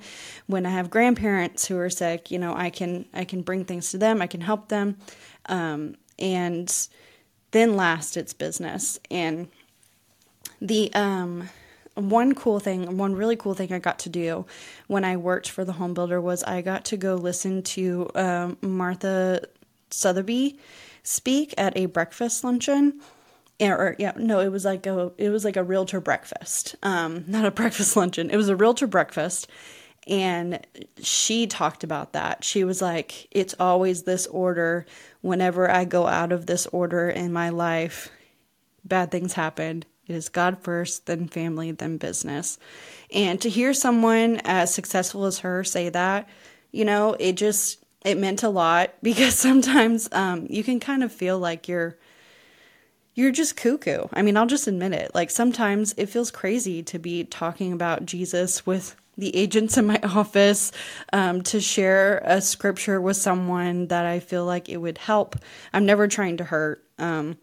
When 0.48 0.66
I 0.66 0.70
have 0.70 0.90
grandparents 0.90 1.68
who 1.68 1.78
are 1.78 1.90
sick, 1.90 2.32
you 2.32 2.40
know, 2.40 2.56
I 2.56 2.70
can 2.70 3.06
I 3.14 3.26
can 3.26 3.42
bring 3.42 3.66
things 3.66 3.92
to 3.92 3.98
them. 3.98 4.22
I 4.22 4.28
can 4.28 4.42
help 4.42 4.70
them, 4.70 4.98
um, 5.48 5.96
and 6.18 6.88
then 7.52 7.76
last, 7.76 8.16
it's 8.18 8.34
business. 8.34 9.00
And 9.10 9.50
the 10.62 10.94
um, 10.94 11.50
one 11.96 12.36
cool 12.36 12.60
thing, 12.60 12.98
one 12.98 13.16
really 13.16 13.36
cool 13.36 13.54
thing 13.54 13.74
I 13.74 13.80
got 13.80 14.00
to 14.00 14.10
do 14.10 14.46
when 14.88 15.04
I 15.04 15.18
worked 15.18 15.50
for 15.50 15.66
the 15.66 15.74
home 15.74 15.94
builder 15.94 16.22
was 16.22 16.44
I 16.44 16.62
got 16.62 16.86
to 16.86 16.98
go 16.98 17.16
listen 17.16 17.64
to 17.64 18.10
um, 18.16 18.58
Martha 18.62 19.42
Sotheby 19.90 20.60
speak 21.04 21.54
at 21.58 21.76
a 21.76 21.88
breakfast 21.88 22.44
luncheon 22.44 23.02
or 23.68 23.96
yeah, 24.00 24.14
no, 24.16 24.40
it 24.40 24.50
was 24.50 24.66
like 24.66 24.86
a 24.86 25.12
it 25.18 25.30
was 25.30 25.44
like 25.44 25.58
a 25.58 25.64
realtor 25.64 26.00
breakfast, 26.00 26.76
um, 26.84 27.26
not 27.28 27.46
a 27.46 27.52
breakfast 27.52 27.96
luncheon. 27.96 28.30
It 28.30 28.38
was 28.38 28.50
a 28.50 28.56
realtor 28.56 28.88
breakfast, 28.88 29.48
and 30.08 30.66
she 31.02 31.48
talked 31.48 31.84
about 31.84 32.14
that. 32.14 32.44
She 32.44 32.64
was 32.64 32.82
like, 32.82 33.28
"It's 33.32 33.56
always 33.60 34.04
this 34.04 34.28
order. 34.28 34.86
Whenever 35.22 35.70
I 35.70 35.86
go 35.86 36.08
out 36.08 36.32
of 36.32 36.46
this 36.46 36.66
order 36.68 37.10
in 37.10 37.34
my 37.34 37.50
life, 37.50 38.10
bad 38.86 39.12
things 39.12 39.34
happen. 39.34 39.84
It 40.08 40.16
is 40.16 40.30
God 40.30 40.60
first, 40.62 41.06
then 41.06 41.28
family, 41.28 41.72
then 41.72 41.98
business." 41.98 42.58
And 43.12 43.42
to 43.42 43.50
hear 43.50 43.74
someone 43.74 44.40
as 44.46 44.74
successful 44.74 45.26
as 45.26 45.40
her 45.40 45.64
say 45.64 45.90
that, 45.90 46.30
you 46.72 46.86
know, 46.86 47.16
it 47.20 47.34
just 47.34 47.84
it 48.06 48.18
meant 48.18 48.44
a 48.44 48.50
lot 48.50 48.94
because 49.04 49.36
sometimes 49.36 50.08
um, 50.14 50.48
you 50.50 50.64
can 50.64 50.80
kind 50.80 51.04
of 51.04 51.12
feel 51.12 51.38
like 51.38 51.68
you're 51.68 51.98
you're 53.16 53.32
just 53.32 53.56
cuckoo. 53.58 54.08
I 54.14 54.22
mean, 54.22 54.38
I'll 54.38 54.46
just 54.46 54.68
admit 54.68 54.94
it. 54.94 55.12
Like 55.14 55.30
sometimes 55.30 55.94
it 55.98 56.08
feels 56.08 56.32
crazy 56.32 56.84
to 56.84 57.00
be 57.00 57.24
talking 57.24 57.74
about 57.74 58.06
Jesus 58.06 58.66
with 58.66 58.96
the 59.18 59.36
agents 59.36 59.78
in 59.78 59.86
my 59.86 60.00
office, 60.04 60.72
um, 61.14 61.42
to 61.44 61.60
share 61.60 62.22
a 62.24 62.42
scripture 62.42 63.02
with 63.02 63.18
someone 63.18 63.88
that 63.88 64.06
I 64.06 64.20
feel 64.20 64.46
like 64.46 64.70
it 64.70 64.78
would 64.78 64.98
help. 64.98 65.36
I'm 65.74 65.86
never 65.86 66.08
trying 66.08 66.38
to 66.38 66.44
hurt. 66.44 66.84
Um, 66.98 67.38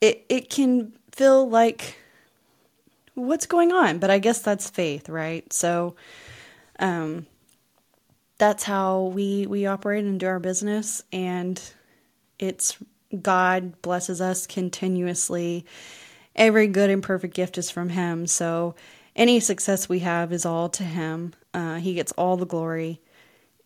it 0.00 0.24
it 0.28 0.50
can 0.50 0.92
feel 1.10 1.48
like 1.48 1.96
what's 3.14 3.46
going 3.46 3.72
on, 3.72 3.98
but 3.98 4.10
I 4.10 4.18
guess 4.18 4.40
that's 4.40 4.70
faith, 4.70 5.08
right? 5.08 5.52
So, 5.52 5.96
um, 6.78 7.26
that's 8.38 8.62
how 8.62 9.02
we 9.06 9.46
we 9.46 9.66
operate 9.66 10.04
and 10.04 10.20
do 10.20 10.26
our 10.26 10.38
business, 10.38 11.02
and 11.12 11.60
it's 12.38 12.78
God 13.22 13.80
blesses 13.82 14.20
us 14.20 14.46
continuously. 14.46 15.64
Every 16.36 16.66
good 16.66 16.90
and 16.90 17.02
perfect 17.02 17.34
gift 17.34 17.58
is 17.58 17.70
from 17.70 17.88
Him. 17.88 18.26
So 18.26 18.74
any 19.16 19.40
success 19.40 19.88
we 19.88 20.00
have 20.00 20.32
is 20.32 20.46
all 20.46 20.68
to 20.70 20.84
Him. 20.84 21.34
Uh, 21.52 21.76
he 21.76 21.94
gets 21.94 22.12
all 22.12 22.36
the 22.36 22.46
glory. 22.46 23.00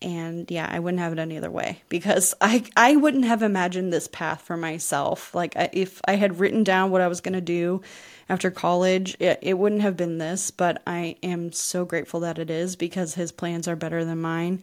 And 0.00 0.50
yeah, 0.50 0.68
I 0.68 0.80
wouldn't 0.80 1.00
have 1.00 1.12
it 1.12 1.18
any 1.18 1.36
other 1.36 1.50
way 1.50 1.82
because 1.88 2.34
I 2.40 2.64
I 2.76 2.96
wouldn't 2.96 3.24
have 3.24 3.42
imagined 3.42 3.92
this 3.92 4.08
path 4.08 4.42
for 4.42 4.56
myself. 4.56 5.34
Like 5.34 5.54
if 5.72 6.00
I 6.06 6.14
had 6.14 6.40
written 6.40 6.64
down 6.64 6.90
what 6.90 7.00
I 7.00 7.08
was 7.08 7.20
going 7.20 7.34
to 7.34 7.40
do 7.40 7.82
after 8.28 8.50
college, 8.50 9.16
it, 9.20 9.38
it 9.42 9.58
wouldn't 9.58 9.82
have 9.82 9.96
been 9.96 10.18
this. 10.18 10.50
But 10.50 10.82
I 10.86 11.16
am 11.22 11.52
so 11.52 11.84
grateful 11.84 12.20
that 12.20 12.38
it 12.38 12.50
is 12.50 12.76
because 12.76 13.14
His 13.14 13.32
plans 13.32 13.68
are 13.68 13.76
better 13.76 14.04
than 14.04 14.20
mine 14.20 14.62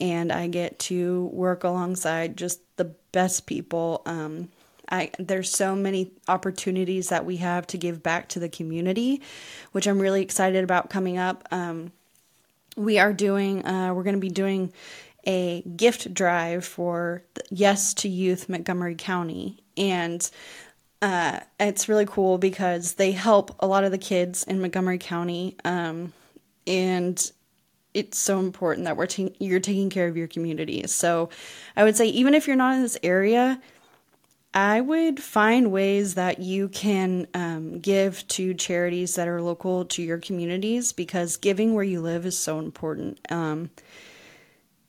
and 0.00 0.32
I 0.32 0.48
get 0.48 0.78
to 0.80 1.26
work 1.32 1.64
alongside 1.64 2.36
just 2.36 2.60
the 2.76 2.94
best 3.12 3.46
people. 3.46 4.02
Um, 4.06 4.48
I, 4.90 5.10
there's 5.18 5.50
so 5.50 5.74
many 5.74 6.12
opportunities 6.28 7.08
that 7.08 7.24
we 7.24 7.38
have 7.38 7.66
to 7.68 7.78
give 7.78 8.02
back 8.02 8.28
to 8.30 8.38
the 8.38 8.48
community, 8.48 9.22
which 9.72 9.86
I'm 9.86 9.98
really 9.98 10.22
excited 10.22 10.62
about 10.62 10.90
coming 10.90 11.16
up. 11.16 11.46
Um, 11.50 11.92
we 12.76 12.98
are 12.98 13.12
doing, 13.12 13.64
uh, 13.64 13.94
we're 13.94 14.02
going 14.02 14.16
to 14.16 14.20
be 14.20 14.28
doing 14.28 14.72
a 15.26 15.62
gift 15.62 16.12
drive 16.12 16.64
for 16.64 17.22
Yes 17.50 17.94
to 17.94 18.08
Youth 18.08 18.48
Montgomery 18.48 18.94
County. 18.94 19.58
And 19.76 20.28
uh, 21.00 21.40
it's 21.58 21.88
really 21.88 22.06
cool 22.06 22.36
because 22.38 22.94
they 22.94 23.12
help 23.12 23.56
a 23.60 23.66
lot 23.66 23.84
of 23.84 23.90
the 23.90 23.98
kids 23.98 24.44
in 24.44 24.60
Montgomery 24.60 24.98
County. 24.98 25.56
Um, 25.64 26.12
and 26.66 27.32
it's 27.94 28.18
so 28.18 28.40
important 28.40 28.84
that 28.84 28.96
we're 28.96 29.06
ta- 29.06 29.30
you're 29.38 29.60
taking 29.60 29.88
care 29.88 30.08
of 30.08 30.16
your 30.16 30.28
community. 30.28 30.86
So 30.86 31.30
I 31.76 31.84
would 31.84 31.96
say 31.96 32.06
even 32.06 32.34
if 32.34 32.46
you're 32.46 32.56
not 32.56 32.74
in 32.74 32.82
this 32.82 32.98
area, 33.02 33.60
I 34.52 34.80
would 34.80 35.20
find 35.20 35.72
ways 35.72 36.14
that 36.14 36.40
you 36.40 36.68
can 36.68 37.26
um, 37.34 37.80
give 37.80 38.26
to 38.28 38.54
charities 38.54 39.16
that 39.16 39.26
are 39.26 39.42
local 39.42 39.84
to 39.86 40.02
your 40.02 40.18
communities 40.18 40.92
because 40.92 41.36
giving 41.36 41.74
where 41.74 41.84
you 41.84 42.00
live 42.00 42.24
is 42.24 42.38
so 42.38 42.60
important. 42.60 43.18
Um, 43.30 43.70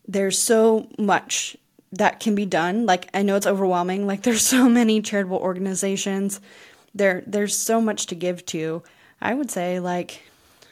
there's 0.07 0.37
so 0.37 0.87
much 0.99 1.57
that 1.91 2.19
can 2.19 2.35
be 2.35 2.45
done. 2.45 2.85
Like 2.85 3.09
I 3.13 3.23
know 3.23 3.35
it's 3.35 3.47
overwhelming. 3.47 4.05
Like 4.05 4.21
there's 4.23 4.45
so 4.45 4.69
many 4.69 5.01
charitable 5.01 5.37
organizations. 5.37 6.39
There 6.93 7.23
there's 7.25 7.55
so 7.55 7.81
much 7.81 8.05
to 8.07 8.15
give 8.15 8.45
to. 8.47 8.83
I 9.19 9.33
would 9.33 9.49
say 9.49 9.79
like 9.79 10.21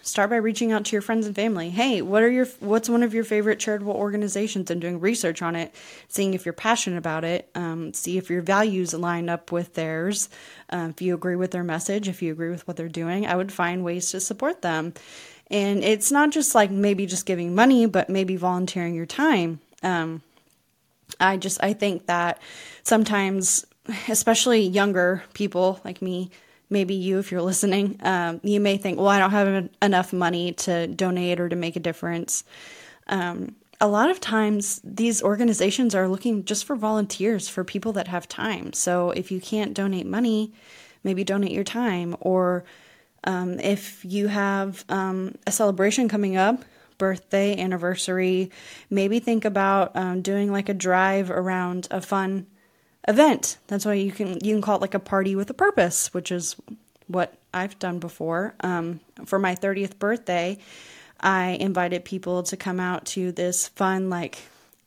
start 0.03 0.29
by 0.29 0.35
reaching 0.35 0.71
out 0.71 0.85
to 0.85 0.91
your 0.91 1.01
friends 1.01 1.25
and 1.25 1.35
family. 1.35 1.69
Hey, 1.69 2.01
what 2.01 2.21
are 2.21 2.29
your 2.29 2.45
what's 2.59 2.89
one 2.89 3.03
of 3.03 3.13
your 3.13 3.23
favorite 3.23 3.59
charitable 3.59 3.93
organizations 3.93 4.69
and 4.69 4.79
doing 4.79 4.99
research 4.99 5.41
on 5.41 5.55
it, 5.55 5.73
seeing 6.09 6.33
if 6.33 6.45
you're 6.45 6.53
passionate 6.53 6.97
about 6.97 7.23
it, 7.23 7.49
um, 7.55 7.93
see 7.93 8.17
if 8.17 8.29
your 8.29 8.41
values 8.41 8.93
line 8.93 9.29
up 9.29 9.51
with 9.51 9.73
theirs. 9.73 10.29
Uh, 10.71 10.89
if 10.89 11.01
you 11.01 11.15
agree 11.15 11.37
with 11.37 11.51
their 11.51 11.63
message, 11.63 12.07
if 12.07 12.21
you 12.21 12.31
agree 12.31 12.49
with 12.49 12.67
what 12.67 12.77
they're 12.77 12.89
doing, 12.89 13.25
I 13.25 13.35
would 13.35 13.51
find 13.51 13.83
ways 13.83 14.11
to 14.11 14.19
support 14.19 14.61
them. 14.61 14.93
And 15.49 15.83
it's 15.83 16.11
not 16.11 16.31
just 16.31 16.53
like 16.53 16.69
maybe 16.69 17.05
just 17.05 17.25
giving 17.25 17.55
money, 17.55 17.85
but 17.85 18.09
maybe 18.09 18.35
volunteering 18.35 18.95
your 18.95 19.05
time. 19.05 19.59
Um, 19.81 20.21
I 21.19 21.37
just 21.37 21.63
I 21.63 21.73
think 21.73 22.07
that 22.07 22.41
sometimes, 22.83 23.65
especially 24.09 24.67
younger 24.67 25.23
people 25.33 25.79
like 25.85 26.01
me, 26.01 26.31
maybe 26.73 26.93
you, 26.93 27.19
if 27.19 27.31
you're 27.31 27.41
listening, 27.41 27.97
um, 28.01 28.41
you 28.43 28.59
may 28.59 28.75
think, 28.75 28.97
well, 28.97 29.07
I 29.07 29.19
don't 29.19 29.31
have 29.31 29.69
enough 29.81 30.11
money 30.11 30.51
to 30.53 30.87
donate 30.87 31.39
or 31.39 31.47
to 31.47 31.55
make 31.55 31.77
a 31.77 31.79
difference. 31.79 32.43
Um, 33.07 33.55
a 33.79 33.87
lot 33.87 34.09
of 34.09 34.19
times, 34.19 34.81
these 34.83 35.21
organizations 35.23 35.95
are 35.95 36.07
looking 36.07 36.43
just 36.43 36.65
for 36.65 36.75
volunteers, 36.75 37.47
for 37.47 37.63
people 37.63 37.93
that 37.93 38.07
have 38.07 38.27
time. 38.27 38.73
So 38.73 39.11
if 39.11 39.31
you 39.31 39.39
can't 39.39 39.73
donate 39.73 40.05
money, 40.05 40.53
maybe 41.03 41.23
donate 41.23 41.51
your 41.51 41.63
time. 41.63 42.15
Or 42.19 42.63
um, 43.23 43.59
if 43.59 44.03
you 44.03 44.27
have 44.27 44.83
um, 44.89 45.35
a 45.45 45.51
celebration 45.51 46.09
coming 46.09 46.35
up, 46.37 46.63
birthday, 46.97 47.57
anniversary, 47.57 48.51
maybe 48.89 49.19
think 49.19 49.45
about 49.45 49.95
um, 49.95 50.21
doing 50.21 50.51
like 50.51 50.69
a 50.69 50.73
drive 50.73 51.29
around 51.29 51.87
a 51.91 52.01
fun 52.01 52.47
event. 53.07 53.57
That's 53.67 53.85
why 53.85 53.93
you 53.95 54.11
can 54.11 54.43
you 54.43 54.53
can 54.53 54.61
call 54.61 54.77
it 54.77 54.81
like 54.81 54.93
a 54.93 54.99
party 54.99 55.35
with 55.35 55.49
a 55.49 55.53
purpose, 55.53 56.13
which 56.13 56.31
is 56.31 56.55
what 57.07 57.33
I've 57.53 57.77
done 57.79 57.99
before. 57.99 58.55
Um, 58.61 58.99
for 59.25 59.39
my 59.39 59.55
30th 59.55 59.99
birthday, 59.99 60.57
I 61.19 61.51
invited 61.59 62.05
people 62.05 62.43
to 62.43 62.57
come 62.57 62.79
out 62.79 63.05
to 63.07 63.31
this 63.31 63.67
fun 63.69 64.09
like 64.09 64.39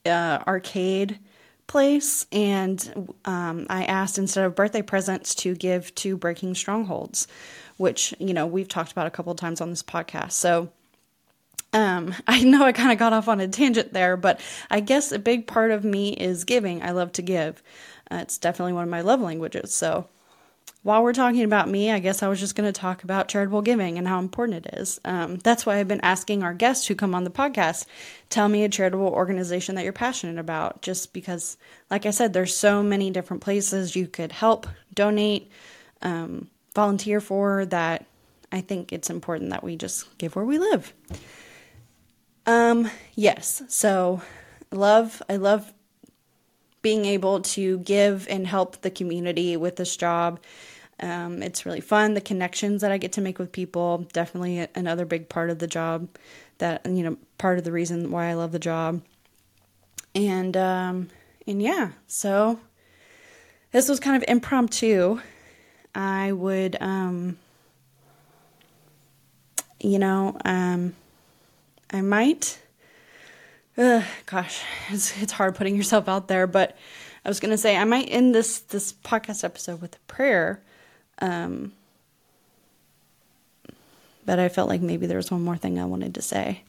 uh, 0.04 0.40
arcade 0.46 1.18
place, 1.66 2.26
and 2.30 3.14
um, 3.24 3.66
I 3.68 3.84
asked 3.84 4.18
instead 4.18 4.44
of 4.44 4.54
birthday 4.54 4.82
presents 4.82 5.34
to 5.36 5.54
give 5.54 5.94
to 5.96 6.16
Breaking 6.16 6.54
Strongholds, 6.54 7.26
which 7.76 8.14
you 8.18 8.34
know 8.34 8.46
we've 8.46 8.68
talked 8.68 8.92
about 8.92 9.06
a 9.06 9.10
couple 9.10 9.32
of 9.32 9.38
times 9.38 9.60
on 9.60 9.70
this 9.70 9.82
podcast. 9.82 10.32
So. 10.32 10.70
Um, 11.72 12.14
I 12.26 12.42
know 12.42 12.64
I 12.64 12.72
kind 12.72 12.92
of 12.92 12.98
got 12.98 13.12
off 13.12 13.28
on 13.28 13.40
a 13.40 13.48
tangent 13.48 13.92
there, 13.92 14.16
but 14.16 14.40
I 14.70 14.80
guess 14.80 15.12
a 15.12 15.18
big 15.18 15.46
part 15.46 15.72
of 15.72 15.84
me 15.84 16.10
is 16.10 16.44
giving. 16.44 16.80
I 16.80 16.92
love 16.92 17.12
to 17.14 17.22
give. 17.22 17.62
Uh, 18.10 18.16
it's 18.16 18.38
definitely 18.38 18.72
one 18.72 18.84
of 18.84 18.90
my 18.90 19.00
love 19.00 19.20
languages. 19.20 19.74
So 19.74 20.08
while 20.82 21.02
we're 21.02 21.12
talking 21.12 21.42
about 21.42 21.68
me, 21.68 21.90
I 21.90 21.98
guess 21.98 22.22
I 22.22 22.28
was 22.28 22.38
just 22.38 22.54
going 22.54 22.72
to 22.72 22.80
talk 22.80 23.02
about 23.02 23.26
charitable 23.26 23.62
giving 23.62 23.98
and 23.98 24.06
how 24.06 24.20
important 24.20 24.66
it 24.66 24.74
is. 24.74 25.00
Um, 25.04 25.36
that's 25.38 25.66
why 25.66 25.78
I've 25.78 25.88
been 25.88 26.00
asking 26.02 26.44
our 26.44 26.54
guests 26.54 26.86
who 26.86 26.94
come 26.94 27.14
on 27.14 27.24
the 27.24 27.30
podcast, 27.30 27.86
tell 28.30 28.48
me 28.48 28.62
a 28.62 28.68
charitable 28.68 29.08
organization 29.08 29.74
that 29.74 29.82
you're 29.82 29.92
passionate 29.92 30.38
about. 30.38 30.82
Just 30.82 31.12
because, 31.12 31.56
like 31.90 32.06
I 32.06 32.10
said, 32.10 32.32
there's 32.32 32.56
so 32.56 32.84
many 32.84 33.10
different 33.10 33.42
places 33.42 33.96
you 33.96 34.06
could 34.06 34.30
help, 34.30 34.68
donate, 34.94 35.50
um, 36.02 36.48
volunteer 36.74 37.20
for 37.20 37.66
that 37.66 38.06
I 38.52 38.60
think 38.60 38.92
it's 38.92 39.10
important 39.10 39.50
that 39.50 39.64
we 39.64 39.74
just 39.74 40.16
give 40.18 40.36
where 40.36 40.44
we 40.44 40.58
live. 40.58 40.92
Um, 42.46 42.88
yes, 43.16 43.62
so 43.68 44.22
love, 44.70 45.20
I 45.28 45.34
love 45.34 45.72
being 46.86 47.04
able 47.04 47.40
to 47.40 47.78
give 47.80 48.28
and 48.30 48.46
help 48.46 48.80
the 48.82 48.90
community 48.90 49.56
with 49.56 49.74
this 49.74 49.96
job 49.96 50.38
um, 51.00 51.42
it's 51.42 51.66
really 51.66 51.80
fun. 51.80 52.14
The 52.14 52.20
connections 52.20 52.80
that 52.80 52.90
I 52.90 52.98
get 52.98 53.12
to 53.12 53.20
make 53.20 53.38
with 53.38 53.52
people, 53.52 54.06
definitely 54.12 54.66
another 54.74 55.04
big 55.04 55.28
part 55.28 55.50
of 55.50 55.58
the 55.58 55.66
job. 55.66 56.08
That 56.58 56.86
you 56.86 57.02
know, 57.02 57.18
part 57.36 57.58
of 57.58 57.64
the 57.64 57.72
reason 57.72 58.10
why 58.10 58.30
I 58.30 58.34
love 58.34 58.52
the 58.52 58.58
job. 58.58 59.02
And 60.14 60.56
um, 60.56 61.08
and 61.46 61.60
yeah, 61.60 61.90
so 62.06 62.58
this 63.72 63.88
was 63.88 64.00
kind 64.00 64.16
of 64.16 64.24
impromptu. 64.26 65.20
I 65.94 66.32
would, 66.32 66.76
um, 66.80 67.36
you 69.80 69.98
know, 69.98 70.38
um, 70.44 70.94
I 71.90 72.00
might. 72.00 72.58
Gosh, 73.76 74.62
it's 74.88 75.20
it's 75.22 75.32
hard 75.32 75.54
putting 75.54 75.76
yourself 75.76 76.08
out 76.08 76.28
there, 76.28 76.46
but 76.46 76.76
I 77.24 77.28
was 77.28 77.40
gonna 77.40 77.58
say 77.58 77.76
I 77.76 77.84
might 77.84 78.08
end 78.10 78.34
this 78.34 78.60
this 78.60 78.92
podcast 78.92 79.44
episode 79.44 79.82
with 79.82 79.96
a 79.96 80.12
prayer 80.12 80.62
um, 81.18 81.72
but 84.24 84.38
I 84.38 84.48
felt 84.48 84.68
like 84.68 84.80
maybe 84.82 85.06
there 85.06 85.16
was 85.16 85.30
one 85.30 85.42
more 85.42 85.56
thing 85.56 85.78
I 85.78 85.84
wanted 85.84 86.14
to 86.16 86.22
say. 86.22 86.62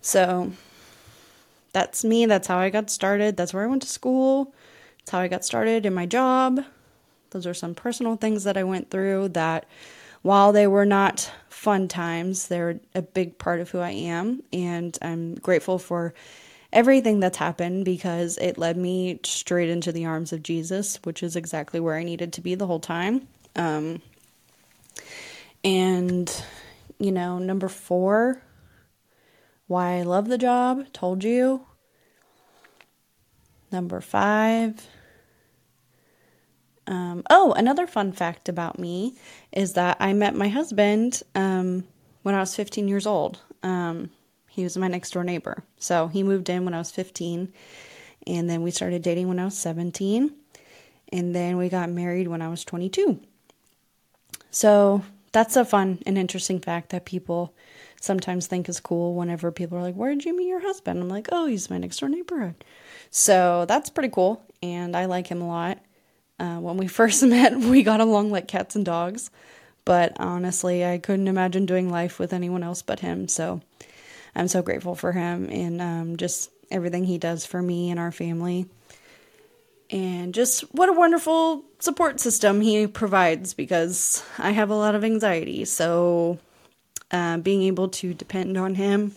So 0.00 0.52
that's 1.72 2.04
me. 2.04 2.26
That's 2.26 2.48
how 2.48 2.58
I 2.58 2.68
got 2.70 2.90
started. 2.90 3.36
That's 3.36 3.54
where 3.54 3.62
I 3.62 3.68
went 3.68 3.82
to 3.82 3.88
school. 3.88 4.52
That's 4.98 5.10
how 5.10 5.20
I 5.20 5.28
got 5.28 5.44
started 5.44 5.86
in 5.86 5.94
my 5.94 6.06
job. 6.06 6.64
Those 7.30 7.46
are 7.46 7.54
some 7.54 7.74
personal 7.74 8.16
things 8.16 8.44
that 8.44 8.56
I 8.56 8.64
went 8.64 8.90
through 8.90 9.28
that, 9.28 9.66
while 10.22 10.52
they 10.52 10.66
were 10.66 10.84
not 10.86 11.30
fun 11.50 11.88
times, 11.88 12.48
they're 12.48 12.80
a 12.94 13.02
big 13.02 13.36
part 13.38 13.60
of 13.60 13.70
who 13.70 13.80
I 13.80 13.90
am. 13.90 14.42
And 14.52 14.96
I'm 15.02 15.34
grateful 15.34 15.78
for 15.78 16.14
everything 16.72 17.20
that's 17.20 17.38
happened 17.38 17.84
because 17.84 18.38
it 18.38 18.56
led 18.56 18.76
me 18.76 19.20
straight 19.24 19.68
into 19.68 19.92
the 19.92 20.06
arms 20.06 20.32
of 20.32 20.42
Jesus, 20.42 20.98
which 21.02 21.22
is 21.22 21.36
exactly 21.36 21.80
where 21.80 21.96
I 21.96 22.04
needed 22.04 22.32
to 22.34 22.40
be 22.40 22.54
the 22.54 22.66
whole 22.66 22.80
time. 22.80 23.26
Um, 23.56 24.00
and, 25.64 26.44
you 26.98 27.12
know, 27.12 27.38
number 27.38 27.68
four, 27.68 28.40
why 29.66 29.98
I 29.98 30.02
love 30.02 30.28
the 30.28 30.38
job, 30.38 30.92
told 30.92 31.24
you. 31.24 31.66
Number 33.72 34.00
five, 34.00 34.86
um, 36.90 37.22
oh, 37.30 37.52
another 37.52 37.86
fun 37.86 38.10
fact 38.10 38.48
about 38.48 38.78
me 38.78 39.14
is 39.52 39.74
that 39.74 39.96
I 40.00 40.12
met 40.12 40.34
my 40.34 40.48
husband 40.48 41.22
um, 41.36 41.84
when 42.22 42.34
I 42.34 42.40
was 42.40 42.56
15 42.56 42.88
years 42.88 43.06
old. 43.06 43.38
Um, 43.62 44.10
he 44.48 44.64
was 44.64 44.76
my 44.76 44.88
next 44.88 45.12
door 45.12 45.22
neighbor. 45.22 45.62
So 45.78 46.08
he 46.08 46.24
moved 46.24 46.50
in 46.50 46.64
when 46.64 46.74
I 46.74 46.78
was 46.78 46.90
15, 46.90 47.52
and 48.26 48.50
then 48.50 48.62
we 48.62 48.72
started 48.72 49.02
dating 49.02 49.28
when 49.28 49.38
I 49.38 49.44
was 49.44 49.56
17, 49.56 50.32
and 51.12 51.34
then 51.34 51.56
we 51.56 51.68
got 51.68 51.90
married 51.90 52.26
when 52.26 52.42
I 52.42 52.48
was 52.48 52.64
22. 52.64 53.20
So 54.50 55.04
that's 55.30 55.54
a 55.54 55.64
fun 55.64 56.00
and 56.06 56.18
interesting 56.18 56.58
fact 56.58 56.90
that 56.90 57.04
people 57.04 57.54
sometimes 58.00 58.48
think 58.48 58.68
is 58.68 58.80
cool 58.80 59.14
whenever 59.14 59.52
people 59.52 59.78
are 59.78 59.82
like, 59.82 59.94
Where 59.94 60.12
did 60.12 60.24
you 60.24 60.36
meet 60.36 60.48
your 60.48 60.62
husband? 60.62 61.00
I'm 61.00 61.08
like, 61.08 61.28
Oh, 61.30 61.46
he's 61.46 61.70
my 61.70 61.78
next 61.78 61.98
door 62.00 62.08
neighborhood. 62.08 62.64
So 63.10 63.64
that's 63.68 63.90
pretty 63.90 64.08
cool. 64.08 64.42
And 64.60 64.96
I 64.96 65.04
like 65.04 65.28
him 65.28 65.40
a 65.40 65.46
lot. 65.46 65.78
Uh, 66.40 66.58
when 66.58 66.76
we 66.76 66.86
first 66.98 67.22
met, 67.22 67.56
we 67.56 67.82
got 67.82 68.00
along 68.00 68.30
like 68.30 68.48
cats 68.48 68.74
and 68.74 68.84
dogs. 68.84 69.30
But 69.84 70.16
honestly, 70.18 70.84
I 70.84 70.98
couldn't 70.98 71.28
imagine 71.28 71.66
doing 71.66 71.90
life 71.90 72.18
with 72.18 72.32
anyone 72.32 72.62
else 72.62 72.82
but 72.82 73.00
him. 73.00 73.28
So 73.28 73.60
I'm 74.34 74.48
so 74.48 74.62
grateful 74.62 74.94
for 74.94 75.12
him 75.12 75.48
and 75.50 75.80
um, 75.80 76.16
just 76.16 76.50
everything 76.70 77.04
he 77.04 77.18
does 77.18 77.46
for 77.46 77.62
me 77.62 77.90
and 77.90 78.00
our 78.00 78.12
family 78.12 78.66
and 79.90 80.32
just 80.32 80.62
what 80.72 80.88
a 80.88 80.92
wonderful 80.92 81.64
support 81.80 82.20
system 82.20 82.60
he 82.60 82.86
provides 82.86 83.54
because 83.54 84.24
I 84.38 84.52
have 84.52 84.70
a 84.70 84.74
lot 84.74 84.94
of 84.94 85.04
anxiety. 85.04 85.64
So, 85.64 86.38
uh, 87.10 87.38
being 87.38 87.62
able 87.62 87.88
to 87.88 88.14
depend 88.14 88.56
on 88.56 88.76
him 88.76 89.12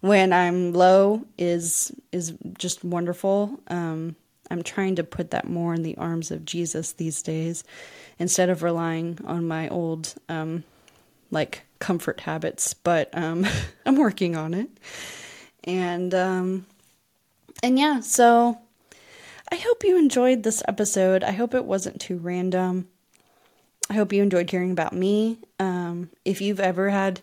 when 0.00 0.32
I'm 0.32 0.72
low 0.72 1.24
is 1.38 1.92
is 2.12 2.34
just 2.58 2.82
wonderful. 2.84 3.60
Um, 3.68 4.16
I'm 4.50 4.62
trying 4.62 4.96
to 4.96 5.04
put 5.04 5.30
that 5.30 5.48
more 5.48 5.74
in 5.74 5.82
the 5.82 5.96
arms 5.96 6.30
of 6.30 6.44
Jesus 6.44 6.92
these 6.92 7.22
days 7.22 7.64
instead 8.18 8.48
of 8.48 8.62
relying 8.62 9.18
on 9.24 9.46
my 9.46 9.68
old 9.68 10.14
um, 10.28 10.64
like 11.30 11.62
comfort 11.78 12.20
habits. 12.20 12.74
But 12.74 13.10
um, 13.16 13.46
I'm 13.86 13.96
working 13.96 14.36
on 14.36 14.54
it, 14.54 14.70
and 15.64 16.14
um, 16.14 16.66
and 17.62 17.78
yeah, 17.78 18.00
so 18.00 18.58
I 19.50 19.56
hope 19.56 19.84
you 19.84 19.98
enjoyed 19.98 20.42
this 20.42 20.62
episode. 20.66 21.22
I 21.22 21.32
hope 21.32 21.54
it 21.54 21.64
wasn't 21.64 22.00
too 22.00 22.18
random. 22.18 22.88
I 23.88 23.94
hope 23.94 24.12
you 24.12 24.22
enjoyed 24.22 24.50
hearing 24.50 24.72
about 24.72 24.92
me. 24.92 25.38
Um, 25.60 26.10
if 26.24 26.40
you've 26.40 26.60
ever 26.60 26.90
had 26.90 27.20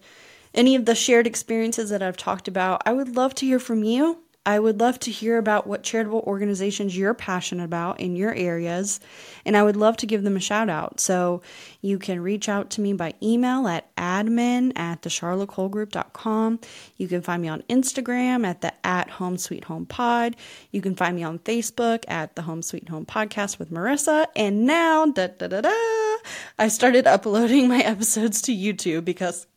any 0.53 0.75
of 0.75 0.85
the 0.85 0.95
shared 0.95 1.27
experiences 1.27 1.89
that 1.89 2.01
I've 2.01 2.15
talked 2.15 2.47
about, 2.47 2.83
I 2.85 2.93
would 2.93 3.15
love 3.15 3.35
to 3.35 3.45
hear 3.45 3.59
from 3.59 3.83
you. 3.83 4.22
I 4.45 4.59
would 4.59 4.81
love 4.81 4.99
to 4.99 5.11
hear 5.11 5.37
about 5.37 5.67
what 5.67 5.83
charitable 5.83 6.23
organizations 6.27 6.97
you're 6.97 7.13
passionate 7.13 7.63
about 7.63 8.01
in 8.01 8.17
your 8.17 8.33
areas, 8.33 8.99
and 9.45 9.55
I 9.55 9.63
would 9.63 9.77
love 9.77 9.95
to 9.97 10.05
give 10.05 10.23
them 10.23 10.35
a 10.35 10.41
shout 10.41 10.69
out. 10.69 10.99
So 10.99 11.41
you 11.81 11.97
can 11.97 12.19
reach 12.19 12.49
out 12.49 12.69
to 12.71 12.81
me 12.81 12.91
by 12.91 13.13
email 13.23 13.67
at 13.67 13.95
admin 13.95 14.77
at 14.77 15.01
thecharlottecolegroup.com. 15.01 16.59
You 16.97 17.07
can 17.07 17.21
find 17.21 17.41
me 17.41 17.47
on 17.47 17.61
Instagram 17.69 18.45
at 18.45 18.59
the 18.59 18.73
at 18.85 19.09
home 19.11 19.37
sweet 19.37 19.63
home 19.63 19.85
pod. 19.85 20.35
You 20.71 20.81
can 20.81 20.95
find 20.95 21.15
me 21.15 21.23
on 21.23 21.39
Facebook 21.39 22.03
at 22.09 22.35
the 22.35 22.41
home 22.41 22.61
sweet 22.61 22.89
home 22.89 23.05
podcast 23.05 23.59
with 23.59 23.71
Marissa. 23.71 24.27
And 24.35 24.65
now, 24.65 25.05
da 25.05 25.27
da 25.27 25.47
da 25.47 25.61
da, 25.61 26.17
I 26.59 26.67
started 26.67 27.07
uploading 27.07 27.69
my 27.69 27.79
episodes 27.83 28.41
to 28.43 28.51
YouTube 28.51 29.05
because 29.05 29.47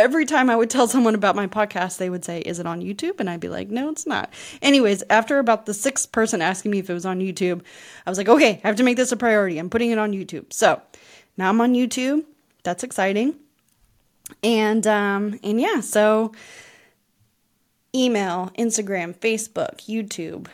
every 0.00 0.26
time 0.26 0.50
I 0.50 0.56
would 0.56 0.70
tell 0.70 0.88
someone 0.88 1.14
about 1.14 1.36
my 1.36 1.46
podcast, 1.46 1.98
they 1.98 2.10
would 2.10 2.24
say, 2.24 2.40
Is 2.40 2.58
it 2.58 2.66
on 2.66 2.80
YouTube? 2.80 3.20
And 3.20 3.28
I'd 3.28 3.40
be 3.40 3.48
like, 3.48 3.68
No, 3.70 3.90
it's 3.90 4.06
not. 4.06 4.32
Anyways, 4.62 5.02
after 5.10 5.38
about 5.38 5.66
the 5.66 5.74
sixth 5.74 6.10
person 6.12 6.42
asking 6.42 6.70
me 6.70 6.78
if 6.78 6.90
it 6.90 6.94
was 6.94 7.06
on 7.06 7.20
YouTube, 7.20 7.62
I 8.06 8.10
was 8.10 8.18
like, 8.18 8.28
Okay, 8.28 8.60
I 8.64 8.66
have 8.66 8.76
to 8.76 8.82
make 8.82 8.96
this 8.96 9.12
a 9.12 9.16
priority. 9.16 9.58
I'm 9.58 9.70
putting 9.70 9.90
it 9.90 9.98
on 9.98 10.12
YouTube. 10.12 10.52
So 10.52 10.80
now 11.36 11.48
I'm 11.50 11.60
on 11.60 11.74
YouTube. 11.74 12.24
That's 12.62 12.82
exciting. 12.82 13.36
And 14.42 14.86
um, 14.86 15.38
and 15.42 15.60
yeah, 15.60 15.80
so 15.80 16.32
email, 17.94 18.50
Instagram, 18.58 19.14
Facebook, 19.14 19.80
YouTube, 19.88 20.46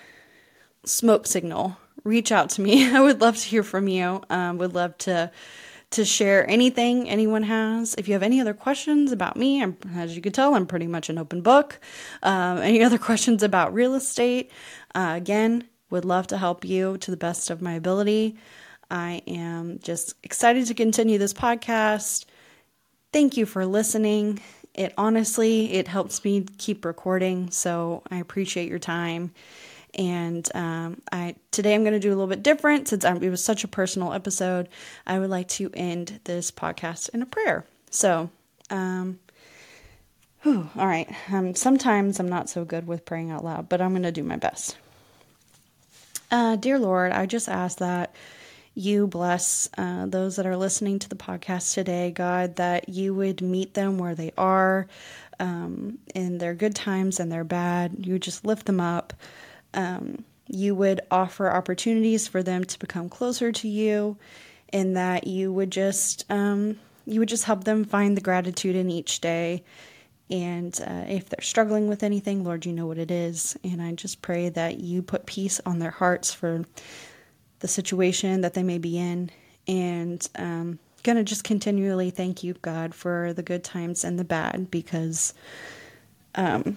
smoke 0.84 1.26
signal. 1.26 1.76
Reach 2.04 2.30
out 2.30 2.50
to 2.50 2.60
me. 2.60 2.90
I 2.94 3.00
would 3.00 3.20
love 3.20 3.36
to 3.36 3.48
hear 3.48 3.62
from 3.62 3.88
you. 3.88 4.22
Um, 4.30 4.58
would 4.58 4.74
love 4.74 4.96
to 4.98 5.30
to 5.90 6.04
share 6.04 6.48
anything 6.50 7.08
anyone 7.08 7.44
has. 7.44 7.94
If 7.96 8.08
you 8.08 8.14
have 8.14 8.22
any 8.22 8.40
other 8.40 8.54
questions 8.54 9.12
about 9.12 9.36
me, 9.36 9.62
I'm, 9.62 9.76
as 9.94 10.16
you 10.16 10.22
can 10.22 10.32
tell, 10.32 10.54
I'm 10.54 10.66
pretty 10.66 10.86
much 10.86 11.08
an 11.08 11.18
open 11.18 11.42
book. 11.42 11.78
Um, 12.22 12.58
any 12.58 12.82
other 12.84 12.98
questions 12.98 13.42
about 13.42 13.72
real 13.72 13.94
estate, 13.94 14.50
uh, 14.94 15.14
again, 15.16 15.64
would 15.90 16.04
love 16.04 16.26
to 16.28 16.38
help 16.38 16.64
you 16.64 16.98
to 16.98 17.10
the 17.10 17.16
best 17.16 17.50
of 17.50 17.62
my 17.62 17.74
ability. 17.74 18.36
I 18.90 19.22
am 19.26 19.78
just 19.80 20.14
excited 20.22 20.66
to 20.66 20.74
continue 20.74 21.18
this 21.18 21.32
podcast. 21.32 22.24
Thank 23.12 23.36
you 23.36 23.46
for 23.46 23.64
listening. 23.66 24.40
it 24.74 24.92
honestly 24.98 25.72
it 25.72 25.88
helps 25.88 26.24
me 26.24 26.44
keep 26.58 26.84
recording. 26.84 27.50
So 27.50 28.02
I 28.10 28.18
appreciate 28.18 28.68
your 28.68 28.78
time. 28.78 29.32
And 29.96 30.48
um, 30.54 31.02
I 31.10 31.34
today 31.50 31.74
I'm 31.74 31.82
going 31.82 31.94
to 31.94 31.98
do 31.98 32.10
a 32.10 32.16
little 32.16 32.26
bit 32.26 32.42
different 32.42 32.88
since 32.88 33.04
I'm, 33.04 33.22
it 33.22 33.30
was 33.30 33.42
such 33.42 33.64
a 33.64 33.68
personal 33.68 34.12
episode. 34.12 34.68
I 35.06 35.18
would 35.18 35.30
like 35.30 35.48
to 35.48 35.70
end 35.74 36.20
this 36.24 36.50
podcast 36.50 37.08
in 37.10 37.22
a 37.22 37.26
prayer. 37.26 37.64
So, 37.90 38.30
um, 38.70 39.18
whew, 40.42 40.68
all 40.76 40.86
right. 40.86 41.10
Um, 41.32 41.54
sometimes 41.54 42.20
I'm 42.20 42.28
not 42.28 42.50
so 42.50 42.64
good 42.64 42.86
with 42.86 43.06
praying 43.06 43.30
out 43.30 43.44
loud, 43.44 43.68
but 43.68 43.80
I'm 43.80 43.90
going 43.90 44.02
to 44.02 44.12
do 44.12 44.22
my 44.22 44.36
best. 44.36 44.76
Uh, 46.30 46.56
dear 46.56 46.78
Lord, 46.78 47.12
I 47.12 47.26
just 47.26 47.48
ask 47.48 47.78
that 47.78 48.14
you 48.74 49.06
bless 49.06 49.70
uh, 49.78 50.04
those 50.04 50.36
that 50.36 50.44
are 50.44 50.56
listening 50.56 50.98
to 50.98 51.08
the 51.08 51.16
podcast 51.16 51.72
today, 51.72 52.10
God, 52.10 52.56
that 52.56 52.90
you 52.90 53.14
would 53.14 53.40
meet 53.40 53.72
them 53.72 53.96
where 53.96 54.14
they 54.14 54.32
are 54.36 54.86
um, 55.40 55.98
in 56.14 56.36
their 56.38 56.52
good 56.52 56.74
times 56.74 57.18
and 57.18 57.32
their 57.32 57.44
bad. 57.44 58.06
You 58.06 58.18
just 58.18 58.44
lift 58.44 58.66
them 58.66 58.80
up. 58.80 59.14
Um, 59.76 60.24
you 60.48 60.74
would 60.74 61.00
offer 61.10 61.50
opportunities 61.50 62.26
for 62.26 62.42
them 62.42 62.64
to 62.64 62.78
become 62.78 63.08
closer 63.08 63.52
to 63.52 63.68
you, 63.68 64.16
and 64.72 64.96
that 64.96 65.26
you 65.26 65.52
would 65.52 65.70
just 65.70 66.24
um, 66.30 66.78
you 67.06 67.20
would 67.20 67.28
just 67.28 67.44
help 67.44 67.64
them 67.64 67.84
find 67.84 68.16
the 68.16 68.20
gratitude 68.20 68.76
in 68.76 68.90
each 68.90 69.20
day. 69.20 69.62
And 70.28 70.78
uh, 70.84 71.04
if 71.08 71.28
they're 71.28 71.40
struggling 71.40 71.88
with 71.88 72.02
anything, 72.02 72.42
Lord, 72.42 72.66
you 72.66 72.72
know 72.72 72.86
what 72.86 72.98
it 72.98 73.12
is. 73.12 73.56
And 73.62 73.80
I 73.80 73.92
just 73.92 74.22
pray 74.22 74.48
that 74.48 74.80
you 74.80 75.02
put 75.02 75.24
peace 75.24 75.60
on 75.64 75.78
their 75.78 75.92
hearts 75.92 76.34
for 76.34 76.64
the 77.60 77.68
situation 77.68 78.40
that 78.40 78.54
they 78.54 78.64
may 78.64 78.78
be 78.78 78.98
in. 78.98 79.30
And 79.68 80.28
um, 80.34 80.80
gonna 81.04 81.22
just 81.22 81.44
continually 81.44 82.10
thank 82.10 82.42
you, 82.42 82.54
God, 82.54 82.92
for 82.92 83.32
the 83.34 83.42
good 83.42 83.62
times 83.62 84.04
and 84.04 84.18
the 84.18 84.24
bad, 84.24 84.68
because 84.70 85.32
um, 86.34 86.76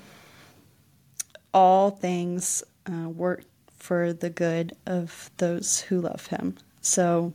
all 1.54 1.90
things 1.90 2.64
uh, 2.88 3.10
work 3.10 3.44
for 3.78 4.14
the 4.14 4.30
good 4.30 4.74
of 4.86 5.32
those 5.38 5.80
who 5.80 6.02
love 6.02 6.28
Him. 6.28 6.56
So, 6.82 7.34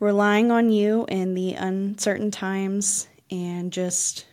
relying 0.00 0.50
on 0.50 0.70
you 0.70 1.06
in 1.08 1.34
the 1.34 1.54
uncertain 1.54 2.30
times 2.30 3.08
and 3.30 3.72
just 3.72 4.26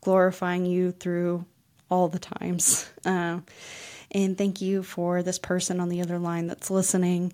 glorifying 0.00 0.66
you 0.66 0.92
through 0.92 1.44
all 1.90 2.08
the 2.08 2.18
times. 2.18 2.88
Uh, 3.04 3.40
and 4.12 4.38
thank 4.38 4.60
you 4.60 4.84
for 4.84 5.24
this 5.24 5.40
person 5.40 5.80
on 5.80 5.88
the 5.88 6.02
other 6.02 6.20
line 6.20 6.46
that's 6.46 6.70
listening. 6.70 7.32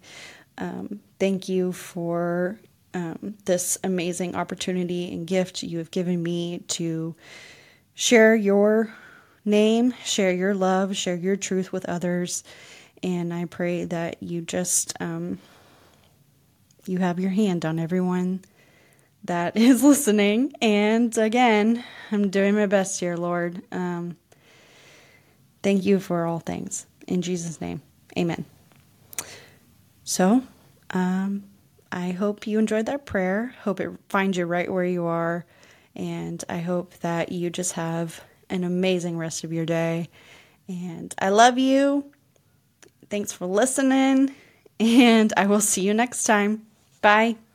Um, 0.57 1.01
thank 1.19 1.47
you 1.47 1.73
for 1.73 2.59
um, 2.95 3.35
this 3.45 3.77
amazing 3.85 4.35
opportunity 4.35 5.13
and 5.13 5.27
gift 5.27 5.63
you 5.63 5.77
have 5.77 5.91
given 5.91 6.23
me 6.23 6.61
to 6.69 7.15
share 7.95 8.35
your 8.35 8.95
name, 9.49 9.95
share 10.05 10.33
your 10.33 10.55
love, 10.55 10.97
share 10.97 11.17
your 11.17 11.37
truth 11.37 11.73
with 11.73 11.85
others. 11.87 12.45
And 13.03 13.33
I 13.33 13.47
pray 13.47 13.85
that 13.85 14.23
you 14.23 14.43
just 14.43 14.95
um, 15.01 15.39
you 16.87 16.99
have 16.99 17.21
your 17.21 17.31
hand 17.31 17.65
on 17.65 17.79
everyone 17.79 18.41
that 19.25 19.57
is 19.59 19.83
listening. 19.83 20.53
And 20.61 21.17
again, 21.17 21.85
I'm 22.11 22.31
doing 22.31 22.55
my 22.55 22.67
best 22.67 22.99
here, 23.01 23.17
Lord. 23.17 23.63
Um, 23.73 24.17
thank 25.63 25.85
you 25.85 26.01
for 26.01 26.27
all 26.27 26.41
things. 26.41 26.87
In 27.07 27.23
Jesus' 27.23 27.61
name, 27.61 27.83
amen. 28.17 28.45
So, 30.05 30.43
um, 30.91 31.45
I 31.91 32.11
hope 32.11 32.47
you 32.47 32.59
enjoyed 32.59 32.87
that 32.87 33.07
prayer. 33.07 33.55
Hope 33.63 33.81
it 33.81 33.91
finds 34.09 34.37
you 34.37 34.47
right 34.47 34.71
where 34.71 34.85
you 34.85 35.07
are. 35.07 35.45
And 35.95 36.43
I 36.49 36.59
hope 36.59 36.95
that 37.01 37.33
you 37.33 37.51
just 37.51 37.73
have 37.73 38.23
an 38.51 38.65
amazing 38.65 39.19
rest 39.19 39.45
of 39.45 39.53
your 39.53 39.67
day. 39.67 40.09
And 40.69 41.15
I 41.19 41.31
love 41.31 41.59
you. 41.59 42.13
Thanks 43.11 43.33
for 43.33 43.47
listening. 43.47 44.35
And 44.81 45.33
I 45.37 45.47
will 45.47 45.61
see 45.61 45.81
you 45.81 45.93
next 45.93 46.23
time. 46.23 46.65
Bye. 47.03 47.48